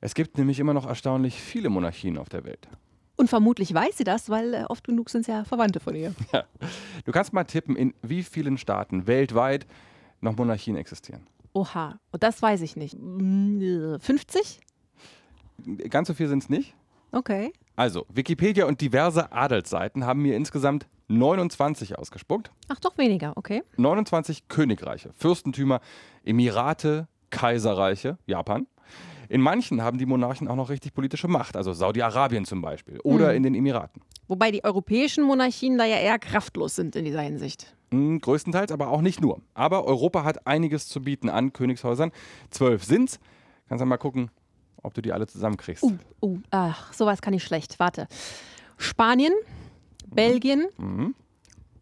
Es 0.00 0.14
gibt 0.14 0.38
nämlich 0.38 0.59
immer 0.59 0.75
noch 0.75 0.87
erstaunlich 0.87 1.40
viele 1.40 1.69
Monarchien 1.69 2.19
auf 2.19 2.28
der 2.28 2.45
Welt. 2.45 2.69
Und 3.23 3.29
vermutlich 3.29 3.73
weiß 3.73 3.99
sie 3.99 4.02
das, 4.02 4.31
weil 4.31 4.52
äh, 4.52 4.64
oft 4.64 4.83
genug 4.83 5.09
sind 5.09 5.21
es 5.21 5.29
ja 5.29 5.45
Verwandte 5.45 5.79
von 5.79 5.95
ihr. 5.95 6.12
Ja. 6.33 6.43
Du 7.05 7.12
kannst 7.12 7.33
mal 7.33 7.45
tippen, 7.45 7.76
in 7.76 7.95
wie 8.02 8.25
vielen 8.25 8.59
Staaten 8.59 9.07
weltweit 9.07 9.64
noch 10.21 10.37
Monarchien 10.37 10.75
existieren. 10.75 11.25
Oha, 11.52 12.00
und 12.11 12.25
das 12.25 12.43
weiß 12.43 12.62
ich 12.62 12.75
nicht. 12.75 12.97
Mm, 12.99 13.95
50? 14.00 14.59
Ganz 15.88 16.09
so 16.09 16.14
viel 16.14 16.26
sind 16.26 16.43
es 16.43 16.49
nicht. 16.49 16.75
Okay. 17.12 17.52
Also, 17.76 18.07
Wikipedia 18.12 18.67
und 18.67 18.81
diverse 18.81 19.31
Adelsseiten 19.31 20.05
haben 20.05 20.23
mir 20.23 20.35
insgesamt 20.35 20.88
29 21.07 21.97
ausgespuckt. 21.97 22.50
Ach, 22.67 22.81
doch 22.81 22.99
weniger, 22.99 23.35
okay. 23.37 23.62
29 23.76 24.49
Königreiche, 24.49 25.12
Fürstentümer, 25.14 25.81
Emirate, 26.25 27.07
Kaiserreiche, 27.31 28.19
Japan. 28.26 28.67
In 29.33 29.41
manchen 29.41 29.81
haben 29.83 29.97
die 29.97 30.05
Monarchen 30.05 30.47
auch 30.47 30.57
noch 30.57 30.69
richtig 30.69 30.93
politische 30.93 31.27
Macht, 31.27 31.57
also 31.57 31.73
Saudi-Arabien 31.73 32.45
zum 32.45 32.61
Beispiel 32.61 33.01
oder 33.01 33.31
Mhm. 33.31 33.37
in 33.37 33.43
den 33.45 33.55
Emiraten. 33.55 34.03
Wobei 34.29 34.51
die 34.51 34.62
europäischen 34.62 35.25
Monarchien 35.25 35.79
da 35.79 35.87
ja 35.87 35.97
eher 35.97 36.19
kraftlos 36.19 36.77
sind 36.77 36.97
in 36.97 37.07
dieser 37.07 37.23
Hinsicht. 37.23 37.75
Hm, 37.93 38.21
größtenteils, 38.21 38.71
aber 38.73 38.89
auch 38.89 39.01
nicht 39.01 39.23
nur. 39.23 39.41
Aber 39.55 39.87
Europa 39.87 40.25
hat 40.25 40.47
einiges 40.47 40.87
zu 40.87 41.01
bieten 41.01 41.31
an 41.31 41.55
Königshäusern. 41.55 42.12
Zwölf 42.51 42.85
sind's. 42.85 43.21
Kannst 43.71 43.81
du 43.81 43.87
mal 43.87 43.97
gucken, 43.97 44.31
ob 44.83 44.93
du 44.93 45.01
die 45.01 45.12
alle 45.15 45.27
zusammenkriegst. 45.27 45.83
Uh, 45.83 45.97
uh, 46.21 46.39
ach, 46.51 46.93
sowas 46.93 47.23
kann 47.23 47.33
ich 47.33 47.43
schlecht. 47.43 47.79
Warte. 47.81 48.09
Spanien, 48.77 49.33
Belgien, 50.09 50.67
Mhm. 50.77 51.15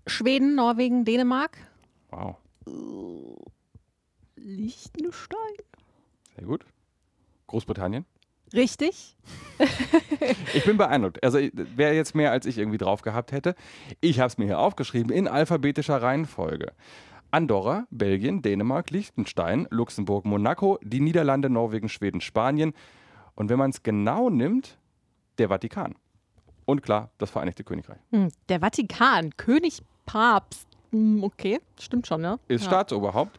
Schweden, 0.07 0.55
Norwegen, 0.55 1.05
Dänemark, 1.05 1.59
Wow, 2.13 2.37
Liechtenstein. 4.37 5.39
sehr 6.37 6.45
gut. 6.47 6.65
Großbritannien. 7.51 8.07
Richtig? 8.55 9.17
Ich 10.55 10.65
bin 10.65 10.79
beeindruckt. 10.79 11.23
Also 11.23 11.39
wer 11.53 11.95
jetzt 11.95 12.15
mehr 12.15 12.33
als 12.33 12.47
ich 12.47 12.57
irgendwie 12.59 12.79
drauf 12.79 13.03
gehabt 13.03 13.31
hätte. 13.31 13.55
Ich 14.01 14.19
habe 14.19 14.29
es 14.29 14.39
mir 14.39 14.47
hier 14.47 14.59
aufgeschrieben 14.59 15.13
in 15.13 15.29
alphabetischer 15.29 16.01
Reihenfolge. 16.01 16.73
Andorra, 17.31 17.87
Belgien, 17.91 18.43
Dänemark, 18.43 18.91
Liechtenstein, 18.91 19.69
Luxemburg, 19.71 20.25
Monaco, 20.25 20.79
die 20.83 21.01
Niederlande, 21.01 21.51
Norwegen, 21.51 21.89
Schweden, 21.89 22.21
Spanien. 22.21 22.73
Und 23.35 23.51
wenn 23.51 23.59
man 23.59 23.71
es 23.71 23.83
genau 23.83 24.31
nimmt, 24.31 24.79
der 25.39 25.49
Vatikan. 25.49 25.95
Und 26.65 26.83
klar, 26.83 27.11
das 27.19 27.31
Vereinigte 27.31 27.63
Königreich. 27.63 27.99
Hm, 28.11 28.31
der 28.49 28.61
Vatikan, 28.61 29.37
König, 29.37 29.83
Papst. 30.07 30.67
Hm, 30.91 31.23
okay, 31.23 31.61
stimmt 31.79 32.07
schon, 32.07 32.23
ne? 32.23 32.39
Ist 32.49 32.63
ja. 32.65 32.71
Staatsoberhaupt. 32.71 33.39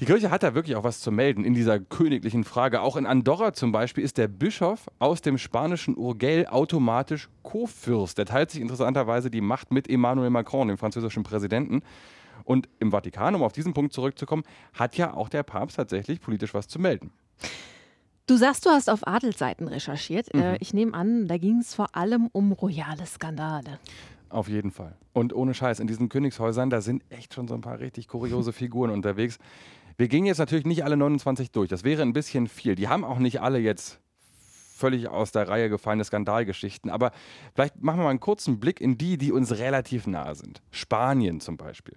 Die 0.00 0.06
Kirche 0.06 0.30
hat 0.30 0.42
da 0.42 0.54
wirklich 0.54 0.76
auch 0.76 0.84
was 0.84 1.00
zu 1.00 1.12
melden 1.12 1.44
in 1.44 1.52
dieser 1.52 1.78
königlichen 1.78 2.44
Frage. 2.44 2.80
Auch 2.80 2.96
in 2.96 3.04
Andorra 3.04 3.52
zum 3.52 3.70
Beispiel 3.70 4.02
ist 4.02 4.16
der 4.16 4.28
Bischof 4.28 4.88
aus 4.98 5.20
dem 5.20 5.36
spanischen 5.36 5.94
Urgell 5.94 6.46
automatisch 6.46 7.28
Co-Fürst. 7.42 8.16
Der 8.16 8.24
teilt 8.24 8.50
sich 8.50 8.62
interessanterweise 8.62 9.30
die 9.30 9.42
Macht 9.42 9.72
mit 9.72 9.90
Emmanuel 9.90 10.30
Macron, 10.30 10.68
dem 10.68 10.78
französischen 10.78 11.22
Präsidenten. 11.22 11.82
Und 12.44 12.66
im 12.78 12.92
Vatikan, 12.92 13.34
um 13.34 13.42
auf 13.42 13.52
diesen 13.52 13.74
Punkt 13.74 13.92
zurückzukommen, 13.92 14.44
hat 14.72 14.96
ja 14.96 15.12
auch 15.12 15.28
der 15.28 15.42
Papst 15.42 15.76
tatsächlich 15.76 16.22
politisch 16.22 16.54
was 16.54 16.66
zu 16.66 16.78
melden. 16.78 17.12
Du 18.26 18.38
sagst, 18.38 18.64
du 18.64 18.70
hast 18.70 18.88
auf 18.88 19.06
Adelsseiten 19.06 19.68
recherchiert. 19.68 20.32
Mhm. 20.32 20.40
Äh, 20.40 20.56
ich 20.60 20.72
nehme 20.72 20.94
an, 20.94 21.28
da 21.28 21.36
ging 21.36 21.58
es 21.58 21.74
vor 21.74 21.94
allem 21.94 22.30
um 22.32 22.52
royale 22.52 23.04
Skandale. 23.04 23.78
Auf 24.30 24.48
jeden 24.48 24.70
Fall. 24.70 24.96
Und 25.12 25.34
ohne 25.34 25.52
Scheiß, 25.52 25.80
in 25.80 25.88
diesen 25.88 26.08
Königshäusern, 26.08 26.70
da 26.70 26.80
sind 26.80 27.02
echt 27.10 27.34
schon 27.34 27.48
so 27.48 27.54
ein 27.54 27.60
paar 27.60 27.80
richtig 27.80 28.08
kuriose 28.08 28.52
Figuren 28.54 28.90
unterwegs. 28.90 29.38
Wir 30.00 30.08
gehen 30.08 30.24
jetzt 30.24 30.38
natürlich 30.38 30.64
nicht 30.64 30.82
alle 30.82 30.96
29 30.96 31.50
durch. 31.50 31.68
Das 31.68 31.84
wäre 31.84 32.00
ein 32.00 32.14
bisschen 32.14 32.48
viel. 32.48 32.74
Die 32.74 32.88
haben 32.88 33.04
auch 33.04 33.18
nicht 33.18 33.42
alle 33.42 33.58
jetzt 33.58 34.00
völlig 34.74 35.08
aus 35.08 35.30
der 35.30 35.46
Reihe 35.46 35.68
gefallene 35.68 36.04
Skandalgeschichten. 36.04 36.90
Aber 36.90 37.12
vielleicht 37.54 37.82
machen 37.82 37.98
wir 37.98 38.04
mal 38.04 38.08
einen 38.08 38.18
kurzen 38.18 38.60
Blick 38.60 38.80
in 38.80 38.96
die, 38.96 39.18
die 39.18 39.30
uns 39.30 39.58
relativ 39.58 40.06
nahe 40.06 40.34
sind. 40.36 40.62
Spanien 40.70 41.40
zum 41.40 41.58
Beispiel. 41.58 41.96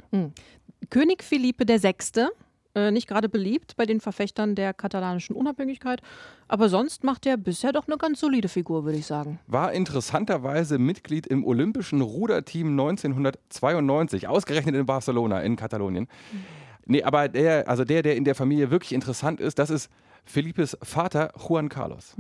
König 0.90 1.24
Philippe 1.24 1.66
VI., 1.66 2.28
äh, 2.76 2.92
nicht 2.92 3.08
gerade 3.08 3.30
beliebt 3.30 3.78
bei 3.78 3.86
den 3.86 4.02
Verfechtern 4.02 4.56
der 4.56 4.74
katalanischen 4.74 5.34
Unabhängigkeit, 5.34 6.02
aber 6.50 6.68
sonst 6.68 7.06
macht 7.06 7.26
er 7.26 7.38
bisher 7.38 7.72
doch 7.72 7.88
eine 7.88 7.98
ganz 7.98 8.20
solide 8.20 8.50
Figur, 8.50 8.84
würde 8.84 8.98
ich 8.98 9.06
sagen. 9.06 9.40
War 9.48 9.72
interessanterweise 9.72 10.78
Mitglied 10.78 11.28
im 11.28 11.46
olympischen 11.46 12.02
Ruderteam 12.02 12.72
1992, 12.72 14.28
ausgerechnet 14.28 14.76
in 14.76 14.86
Barcelona, 14.88 15.42
in 15.42 15.56
Katalonien. 15.56 16.08
Nee, 16.86 17.04
aber 17.04 17.30
der, 17.30 17.68
also 17.68 17.86
der, 17.86 18.02
der 18.02 18.16
in 18.16 18.24
der 18.24 18.36
Familie 18.36 18.72
wirklich 18.72 18.94
interessant 18.94 19.40
ist, 19.40 19.60
das 19.60 19.70
ist 19.70 19.90
Felipes 20.26 20.78
Vater 20.82 21.32
Juan 21.48 21.70
Carlos. 21.70 22.16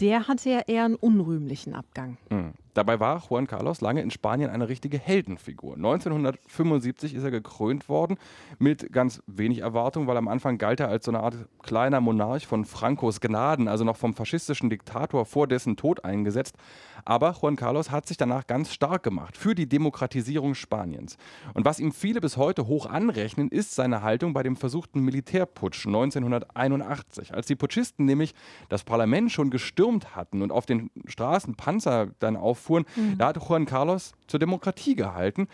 Der 0.00 0.28
hatte 0.28 0.50
ja 0.50 0.60
eher 0.66 0.84
einen 0.84 0.96
unrühmlichen 0.96 1.74
Abgang. 1.74 2.18
Mhm. 2.30 2.52
Dabei 2.74 2.98
war 2.98 3.22
Juan 3.28 3.46
Carlos 3.46 3.80
lange 3.80 4.02
in 4.02 4.10
Spanien 4.10 4.50
eine 4.50 4.68
richtige 4.68 4.98
Heldenfigur. 4.98 5.76
1975 5.76 7.14
ist 7.14 7.22
er 7.22 7.30
gekrönt 7.30 7.88
worden 7.88 8.18
mit 8.58 8.92
ganz 8.92 9.22
wenig 9.26 9.60
Erwartung, 9.60 10.08
weil 10.08 10.16
am 10.16 10.28
Anfang 10.28 10.58
galt 10.58 10.80
er 10.80 10.88
als 10.88 11.04
so 11.04 11.12
eine 11.12 11.20
Art 11.20 11.36
kleiner 11.62 12.00
Monarch 12.00 12.46
von 12.46 12.64
Francos 12.64 13.20
Gnaden, 13.20 13.68
also 13.68 13.84
noch 13.84 13.96
vom 13.96 14.14
faschistischen 14.14 14.70
Diktator 14.70 15.24
vor 15.24 15.46
dessen 15.46 15.76
Tod 15.76 16.04
eingesetzt. 16.04 16.56
Aber 17.04 17.36
Juan 17.40 17.56
Carlos 17.56 17.90
hat 17.90 18.06
sich 18.06 18.16
danach 18.16 18.46
ganz 18.46 18.72
stark 18.72 19.04
gemacht 19.04 19.36
für 19.36 19.54
die 19.54 19.68
Demokratisierung 19.68 20.54
Spaniens. 20.54 21.16
Und 21.54 21.64
was 21.64 21.78
ihm 21.78 21.92
viele 21.92 22.20
bis 22.20 22.36
heute 22.36 22.66
hoch 22.66 22.86
anrechnen, 22.86 23.48
ist 23.50 23.74
seine 23.74 24.02
Haltung 24.02 24.32
bei 24.32 24.42
dem 24.42 24.56
versuchten 24.56 25.00
Militärputsch 25.00 25.86
1981. 25.86 27.34
Als 27.34 27.46
die 27.46 27.56
Putschisten 27.56 28.04
nämlich 28.04 28.34
das 28.68 28.82
Parlament 28.82 29.30
schon 29.30 29.50
gestürmt 29.50 30.16
hatten 30.16 30.42
und 30.42 30.50
auf 30.50 30.66
den 30.66 30.90
Straßen 31.06 31.54
Panzer 31.54 32.08
dann 32.18 32.36
auffuhren, 32.64 32.86
da 33.18 33.28
hat 33.28 33.36
Juan 33.36 33.66
Carlos 33.66 34.12
zur 34.26 34.40
Demokratie 34.40 34.94
gehalten 34.94 35.48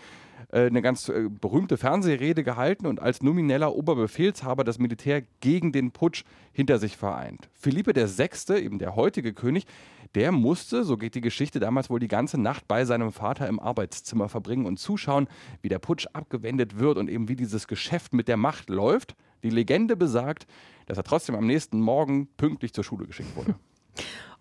äh, 0.52 0.66
eine 0.66 0.82
ganz 0.82 1.08
äh, 1.08 1.28
berühmte 1.28 1.76
Fernsehrede 1.76 2.44
gehalten 2.44 2.86
und 2.86 3.00
als 3.00 3.22
nomineller 3.22 3.74
Oberbefehlshaber 3.74 4.64
das 4.64 4.78
Militär 4.78 5.22
gegen 5.40 5.72
den 5.72 5.90
Putsch 5.90 6.24
hinter 6.52 6.78
sich 6.78 6.96
vereint. 6.96 7.48
Philippe 7.52 7.94
VI., 7.94 8.54
eben 8.54 8.78
der 8.78 8.96
heutige 8.96 9.32
König, 9.32 9.66
der 10.14 10.32
musste, 10.32 10.82
so 10.82 10.96
geht 10.96 11.14
die 11.14 11.20
Geschichte, 11.20 11.60
damals 11.60 11.88
wohl 11.88 12.00
die 12.00 12.08
ganze 12.08 12.40
Nacht 12.40 12.66
bei 12.66 12.84
seinem 12.84 13.12
Vater 13.12 13.46
im 13.46 13.60
Arbeitszimmer 13.60 14.28
verbringen 14.28 14.66
und 14.66 14.78
zuschauen, 14.78 15.28
wie 15.62 15.68
der 15.68 15.78
Putsch 15.78 16.06
abgewendet 16.12 16.78
wird 16.78 16.98
und 16.98 17.08
eben 17.08 17.28
wie 17.28 17.36
dieses 17.36 17.68
Geschäft 17.68 18.12
mit 18.12 18.26
der 18.26 18.36
Macht 18.36 18.70
läuft. 18.70 19.14
Die 19.44 19.50
Legende 19.50 19.96
besagt, 19.96 20.46
dass 20.86 20.98
er 20.98 21.04
trotzdem 21.04 21.36
am 21.36 21.46
nächsten 21.46 21.80
Morgen 21.80 22.28
pünktlich 22.36 22.72
zur 22.72 22.82
Schule 22.84 23.06
geschickt 23.06 23.34
wurde. 23.36 23.54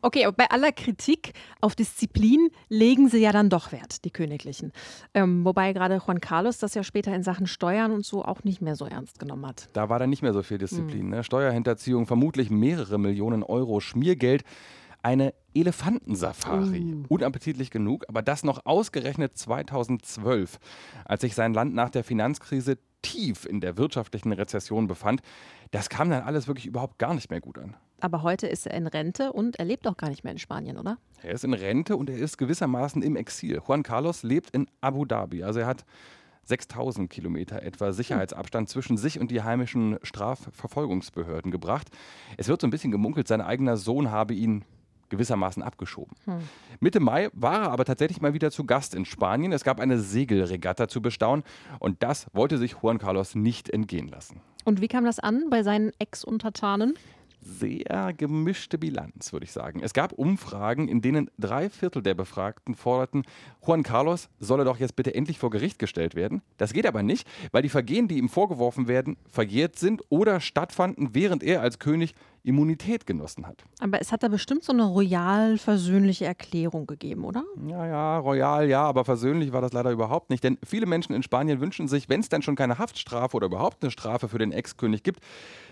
Okay, 0.02 0.26
aber 0.26 0.36
bei 0.36 0.50
aller 0.50 0.72
Kritik 0.72 1.34
auf 1.62 1.76
Disziplin 1.76 2.50
legen 2.70 3.10
sie 3.10 3.20
ja 3.20 3.32
dann 3.32 3.50
doch 3.50 3.72
Wert, 3.72 4.06
die 4.06 4.12
Königlichen. 4.12 4.72
Ähm, 5.14 5.44
wobei 5.44 5.74
gerade 5.74 6.02
Juan 6.06 6.22
Carlos 6.22 6.58
das 6.58 6.74
ja 6.74 6.84
später 6.84 7.14
in 7.14 7.24
Sachen 7.24 7.48
Steuern 7.48 7.92
und 7.92 8.06
so 8.06 8.24
auch 8.24 8.44
nicht 8.44 8.62
mehr 8.62 8.76
so 8.76 8.86
ernst 8.86 9.20
genommen 9.20 9.46
hat. 9.46 9.68
Da 9.74 9.90
war 9.90 10.00
dann 10.00 10.10
nicht 10.10 10.22
mehr 10.22 10.34
so 10.34 10.44
viel 10.44 10.58
Disziplin. 10.58 11.10
Ne? 11.10 11.24
Steuerhinterziehung, 11.24 12.06
vermutlich 12.06 12.50
mehrere 12.50 12.98
Millionen 12.98 13.44
Euro 13.44 13.80
Schmiergeld. 13.80 14.44
Eine 15.02 15.34
Elefantensafari. 15.54 17.06
Unappetitlich 17.08 17.72
genug, 17.72 18.04
aber 18.10 18.22
das 18.22 18.44
noch 18.44 18.66
ausgerechnet 18.66 19.38
2012, 19.38 20.60
als 21.06 21.22
sich 21.22 21.36
sein 21.36 21.54
Land 21.54 21.74
nach 21.74 21.90
der 21.90 22.04
Finanzkrise 22.04 22.78
tief 23.02 23.46
in 23.46 23.62
der 23.62 23.78
wirtschaftlichen 23.78 24.34
Rezession 24.34 24.88
befand. 24.88 25.22
Das 25.72 25.90
kam 25.90 26.10
dann 26.10 26.24
alles 26.24 26.48
wirklich 26.48 26.66
überhaupt 26.66 27.00
gar 27.00 27.14
nicht 27.14 27.30
mehr 27.30 27.40
gut 27.40 27.58
an. 27.58 27.78
Aber 28.02 28.24
heute 28.24 28.48
ist 28.48 28.66
er 28.66 28.74
in 28.74 28.88
Rente 28.88 29.34
und 29.34 29.58
er 29.58 29.66
lebt 29.66 29.88
auch 29.88 29.98
gar 29.98 30.10
nicht 30.10 30.24
mehr 30.24 30.32
in 30.32 30.40
Spanien, 30.40 30.78
oder? 30.78 30.98
Er 31.22 31.34
ist 31.34 31.44
in 31.44 31.54
Rente 31.54 31.98
und 31.98 32.10
er 32.10 32.18
ist 32.18 32.38
gewissermaßen 32.38 33.02
im 33.02 33.16
Exil. 33.16 33.62
Juan 33.68 33.84
Carlos 33.84 34.24
lebt 34.24 34.52
in 34.52 34.68
Abu 34.82 35.06
Dhabi. 35.06 35.44
Also 35.44 35.60
er 35.60 35.68
hat 35.68 35.86
6000 36.46 37.10
Kilometer 37.10 37.62
etwa 37.62 37.92
Sicherheitsabstand 37.94 38.70
zwischen 38.70 38.98
sich 38.98 39.20
und 39.20 39.32
die 39.32 39.44
heimischen 39.44 39.98
Strafverfolgungsbehörden 40.02 41.52
gebracht. 41.52 41.90
Es 42.38 42.48
wird 42.48 42.62
so 42.62 42.68
ein 42.68 42.72
bisschen 42.72 42.92
gemunkelt, 42.92 43.28
sein 43.28 43.42
eigener 43.42 43.78
Sohn 43.78 44.12
habe 44.12 44.34
ihn 44.34 44.66
gewissermaßen 45.10 45.64
abgeschoben. 45.64 46.16
Mitte 46.80 47.00
Mai 47.00 47.30
war 47.34 47.64
er 47.64 47.72
aber 47.72 47.86
tatsächlich 47.86 48.22
mal 48.22 48.34
wieder 48.34 48.52
zu 48.52 48.66
Gast 48.66 48.94
in 48.96 49.06
Spanien. 49.06 49.52
Es 49.52 49.64
gab 49.64 49.80
eine 49.80 50.00
Segelregatta 50.00 50.88
zu 50.88 51.02
bestaunen 51.02 51.44
und 51.80 52.04
das 52.04 52.28
wollte 52.34 52.58
sich 52.58 52.78
Juan 52.82 53.00
Carlos 53.00 53.36
nicht 53.36 53.70
entgehen 53.70 54.08
lassen. 54.08 54.42
Und 54.66 54.82
wie 54.82 54.88
kam 54.88 55.06
das 55.06 55.20
an 55.20 55.50
bei 55.50 55.64
seinen 55.64 55.92
Ex-Untertanen? 56.00 56.94
Sehr 57.42 58.14
gemischte 58.18 58.78
Bilanz, 58.78 59.32
würde 59.34 59.46
ich 59.46 59.52
sagen. 59.52 59.82
Es 59.82 59.94
gab 59.94 60.14
Umfragen, 60.14 60.88
in 60.88 61.02
denen 61.02 61.30
drei 61.38 61.70
Viertel 61.70 62.02
der 62.02 62.14
Befragten 62.14 62.76
forderten, 62.76 63.24
Juan 63.66 63.84
Carlos 63.84 64.30
solle 64.40 64.66
doch 64.66 64.78
jetzt 64.78 64.96
bitte 64.96 65.14
endlich 65.14 65.40
vor 65.40 65.50
Gericht 65.50 65.80
gestellt 65.80 66.16
werden. 66.16 66.42
Das 66.58 66.74
geht 66.74 66.86
aber 66.86 67.04
nicht, 67.04 67.28
weil 67.52 67.62
die 67.62 67.70
Vergehen, 67.70 68.08
die 68.08 68.18
ihm 68.18 68.30
vorgeworfen 68.30 68.88
werden, 68.88 69.18
verjährt 69.30 69.78
sind 69.78 70.02
oder 70.10 70.40
stattfanden, 70.40 71.10
während 71.14 71.44
er 71.44 71.62
als 71.62 71.80
König 71.80 72.14
Immunität 72.50 73.06
genossen 73.06 73.48
hat. 73.48 73.64
Aber 73.80 74.02
es 74.02 74.12
hat 74.12 74.24
da 74.24 74.28
bestimmt 74.28 74.64
so 74.64 74.74
eine 74.74 74.84
royal 74.84 75.58
versöhnliche 75.58 76.26
Erklärung 76.26 76.88
gegeben, 76.88 77.24
oder? 77.24 77.44
Ja, 77.68 77.86
ja, 77.86 78.18
royal, 78.20 78.68
ja, 78.68 78.84
aber 78.84 79.06
versöhnlich 79.06 79.54
war 79.54 79.62
das 79.62 79.72
leider 79.72 79.92
überhaupt 79.92 80.30
nicht. 80.30 80.44
Denn 80.44 80.58
viele 80.66 80.86
Menschen 80.86 81.16
in 81.16 81.24
Spanien 81.24 81.62
wünschen 81.62 81.88
sich, 81.88 82.10
wenn 82.10 82.20
es 82.20 82.30
denn 82.30 82.42
schon 82.42 82.56
keine 82.56 82.78
Haftstrafe 82.78 83.38
oder 83.38 83.48
überhaupt 83.48 83.84
eine 83.84 83.92
Strafe 83.92 84.28
für 84.28 84.40
den 84.40 84.52
Ex-König 84.52 85.04
gibt, 85.04 85.22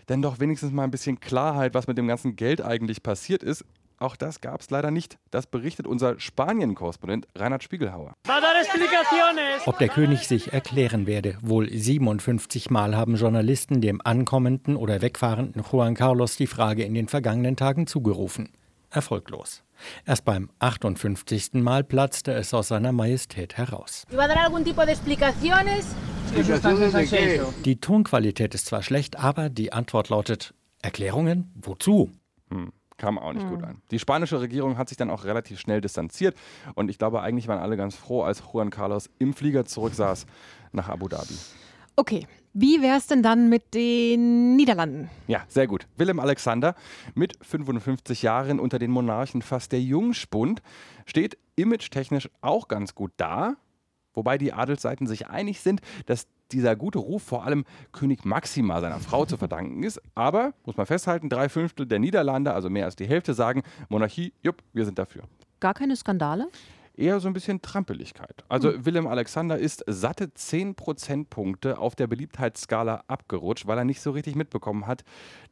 dann 0.06 0.22
doch 0.22 0.40
wenigstens 0.40 0.72
mal 0.72 0.84
ein 0.84 0.92
bisschen 0.92 1.20
Klarheit, 1.20 1.74
was 1.74 1.88
mit 1.88 1.98
dem 1.98 2.08
ganzen 2.08 2.36
Geld 2.36 2.62
eigentlich 2.62 3.04
passiert 3.04 3.44
ist. 3.44 3.66
Auch 4.00 4.16
das 4.16 4.42
gab 4.42 4.62
es 4.62 4.70
leider 4.70 4.92
nicht. 4.92 5.18
Das 5.32 5.48
berichtet 5.48 5.88
unser 5.88 6.20
Spanien-Korrespondent 6.20 7.28
Reinhard 7.36 7.64
Spiegelhauer. 7.64 8.14
Ob 9.66 9.80
der 9.80 9.90
König 9.90 10.28
sich 10.28 10.54
erklären 10.54 11.08
werde. 11.08 11.38
Wohl 11.42 11.68
57 11.68 12.70
Mal 12.70 12.96
haben 12.96 13.16
Journalisten 13.16 13.82
dem 13.82 14.00
ankommenden 14.04 14.76
oder 14.76 15.02
wegfahrenden 15.02 15.64
Juan 15.72 15.96
Carlos 15.96 16.36
die 16.36 16.46
Frage 16.46 16.84
in 16.84 16.94
den 16.94 17.08
vergangenen 17.08 17.56
Tagen 17.56 17.88
zugerufen. 17.88 18.50
Erfolglos. 18.92 19.64
Erst 20.06 20.26
beim 20.26 20.50
58. 20.60 21.54
Mal 21.54 21.84
platzte 21.84 22.34
es 22.34 22.54
aus 22.54 22.68
seiner 22.68 22.92
Majestät 22.92 23.58
heraus. 23.58 24.04
Die 27.66 27.80
Tonqualität 27.80 28.56
ist 28.56 28.66
zwar 28.68 28.84
schlecht, 28.84 29.18
aber 29.18 29.50
die 29.50 29.74
Antwort 29.74 30.10
lautet 30.10 30.54
Erklärungen? 30.82 31.52
Wozu? 31.56 32.12
Hm. 32.52 32.72
Kam 32.98 33.20
auch 33.20 33.34
nicht 33.34 33.46
mhm. 33.46 33.50
gut 33.50 33.64
an. 33.64 33.82
Die 33.92 34.00
spanische 34.00 34.42
Regierung 34.42 34.78
hat 34.78 34.90
sich 34.90 34.98
dann 34.98 35.10
auch 35.10 35.24
relativ 35.24 35.60
schnell 35.60 35.82
distanziert 35.82 36.36
und 36.76 36.90
ich 36.90 36.98
glaube, 36.98 37.22
eigentlich 37.22 37.48
waren 37.48 37.60
alle 37.60 37.78
ganz 37.78 37.96
froh, 37.96 38.24
als 38.24 38.42
Juan 38.52 38.70
Carlos 38.70 39.10
im 39.20 39.34
Flieger 39.34 39.66
zurücksaß 39.66 40.26
nach 40.72 40.90
Abu 40.90 41.08
Dhabi. 41.08 41.36
Okay, 41.96 42.28
wie 42.54 42.82
wäre 42.82 42.98
es 42.98 43.08
denn 43.08 43.22
dann 43.22 43.50
mit 43.50 43.74
den 43.76 44.56
Niederlanden? 44.56 45.10
Ja, 45.28 45.44
sehr 45.48 45.68
gut. 45.68 45.88
Willem 45.96 46.20
Alexander 46.20 46.76
mit 47.14 47.34
55 47.42 48.24
Jahren 48.24 48.60
unter 48.60 48.80
den 48.80 48.92
Monarchen 48.92 49.42
fast 49.42 49.72
der 49.72 49.82
Jungspund 49.82 50.62
steht 51.06 51.38
image-technisch 51.56 52.30
auch 52.42 52.68
ganz 52.68 52.96
gut 52.96 53.12
da. 53.18 53.58
Wobei 54.14 54.40
die 54.40 54.54
Adelsseiten 54.54 55.06
sich 55.06 55.28
einig 55.28 55.60
sind, 55.60 55.82
dass 56.08 56.28
dieser 56.52 56.76
gute 56.76 57.00
Ruf 57.00 57.24
vor 57.24 57.46
allem 57.46 57.66
König 57.92 58.26
Maxima, 58.26 58.80
seiner 58.82 59.00
Frau, 59.00 59.26
zu 59.26 59.38
verdanken 59.38 59.84
ist. 59.84 60.02
Aber, 60.16 60.54
muss 60.66 60.78
man 60.78 60.86
festhalten, 60.86 61.30
drei 61.30 61.50
Fünftel 61.50 61.86
der 61.86 62.00
Niederlande, 62.00 62.54
also 62.54 62.70
mehr 62.70 62.86
als 62.86 62.96
die 62.96 63.08
Hälfte, 63.08 63.34
sagen 63.34 63.64
Monarchie, 63.90 64.34
jupp, 64.42 64.64
wir 64.74 64.86
sind 64.86 65.00
dafür. 65.00 65.24
Gar 65.60 65.74
keine 65.74 65.96
Skandale? 65.96 66.48
Eher 66.98 67.20
so 67.20 67.28
ein 67.28 67.34
bisschen 67.34 67.62
Trampeligkeit. 67.62 68.44
Also 68.50 68.72
mhm. 68.72 68.86
Willem 68.86 69.08
Alexander 69.08 69.58
ist 69.58 69.84
satte 69.88 70.34
10 70.34 70.76
Prozentpunkte 70.76 71.78
auf 71.78 71.96
der 71.96 72.08
Beliebtheitsskala 72.08 73.04
abgerutscht, 73.08 73.68
weil 73.68 73.78
er 73.78 73.86
nicht 73.86 74.02
so 74.02 74.12
richtig 74.12 74.36
mitbekommen 74.36 74.88
hat, 74.88 75.04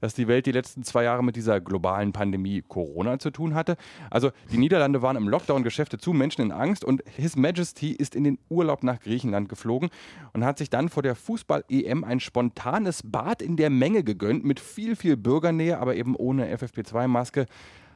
dass 0.01 0.13
die 0.13 0.27
Welt 0.27 0.45
die 0.45 0.51
letzten 0.51 0.83
zwei 0.83 1.03
Jahre 1.03 1.23
mit 1.23 1.35
dieser 1.35 1.61
globalen 1.61 2.13
Pandemie 2.13 2.63
Corona 2.67 3.19
zu 3.19 3.31
tun 3.31 3.53
hatte. 3.53 3.77
Also 4.09 4.31
die 4.51 4.57
Niederlande 4.57 5.01
waren 5.01 5.15
im 5.15 5.29
Lockdown, 5.29 5.63
Geschäfte 5.63 5.97
zu, 5.97 6.13
Menschen 6.13 6.41
in 6.41 6.51
Angst 6.51 6.83
und 6.83 7.03
His 7.15 7.35
Majesty 7.35 7.91
ist 7.91 8.15
in 8.15 8.23
den 8.23 8.39
Urlaub 8.49 8.83
nach 8.83 8.99
Griechenland 8.99 9.49
geflogen 9.49 9.89
und 10.33 10.43
hat 10.43 10.57
sich 10.57 10.69
dann 10.69 10.89
vor 10.89 11.03
der 11.03 11.15
Fußball-EM 11.15 12.03
ein 12.03 12.19
spontanes 12.19 13.01
Bad 13.03 13.41
in 13.41 13.57
der 13.57 13.69
Menge 13.69 14.03
gegönnt 14.03 14.43
mit 14.43 14.59
viel, 14.59 14.95
viel 14.95 15.17
Bürgernähe, 15.17 15.79
aber 15.79 15.95
eben 15.95 16.15
ohne 16.15 16.55
FFP2-Maske. 16.55 17.45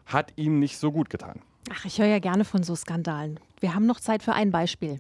Hat 0.06 0.34
ihm 0.38 0.60
nicht 0.60 0.78
so 0.78 0.92
gut 0.92 1.10
getan. 1.10 1.42
Ach, 1.72 1.86
ich 1.86 2.00
höre 2.00 2.08
ja 2.08 2.20
gerne 2.20 2.46
von 2.46 2.64
so 2.64 2.76
Skandalen. 2.76 3.40
Wir 3.60 3.76
haben 3.76 3.86
noch 3.86 4.00
Zeit 4.00 4.24
für 4.24 4.34
ein 4.34 4.52
Beispiel. 4.52 5.00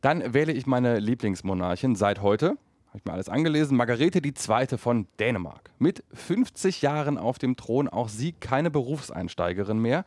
Dann 0.00 0.34
wähle 0.34 0.52
ich 0.52 0.66
meine 0.66 0.98
Lieblingsmonarchin 0.98 1.96
seit 1.96 2.20
heute. 2.22 2.58
Habe 2.88 2.98
ich 2.98 3.04
mir 3.04 3.12
alles 3.12 3.28
angelesen. 3.28 3.76
Margarete 3.76 4.20
II. 4.20 4.78
von 4.78 5.06
Dänemark. 5.18 5.70
Mit 5.78 6.04
50 6.12 6.82
Jahren 6.82 7.18
auf 7.18 7.38
dem 7.38 7.56
Thron, 7.56 7.88
auch 7.88 8.08
sie 8.08 8.32
keine 8.32 8.70
Berufseinsteigerin 8.70 9.78
mehr. 9.78 10.04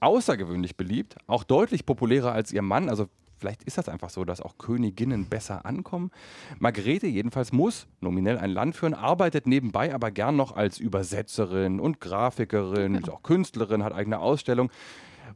Außergewöhnlich 0.00 0.76
beliebt, 0.76 1.16
auch 1.26 1.44
deutlich 1.44 1.86
populärer 1.86 2.32
als 2.32 2.52
ihr 2.52 2.62
Mann. 2.62 2.88
Also 2.88 3.08
vielleicht 3.38 3.64
ist 3.64 3.78
das 3.78 3.88
einfach 3.88 4.10
so, 4.10 4.24
dass 4.24 4.40
auch 4.40 4.58
Königinnen 4.58 5.26
besser 5.26 5.66
ankommen. 5.66 6.10
Margarete 6.58 7.06
jedenfalls 7.06 7.52
muss 7.52 7.86
nominell 8.00 8.38
ein 8.38 8.50
Land 8.50 8.76
führen, 8.76 8.94
arbeitet 8.94 9.46
nebenbei 9.46 9.94
aber 9.94 10.10
gern 10.10 10.36
noch 10.36 10.54
als 10.54 10.78
Übersetzerin 10.78 11.80
und 11.80 12.00
Grafikerin, 12.00 12.94
ist 12.94 13.10
auch 13.10 13.22
Künstlerin, 13.22 13.82
hat 13.82 13.92
eigene 13.92 14.18
Ausstellung. 14.18 14.70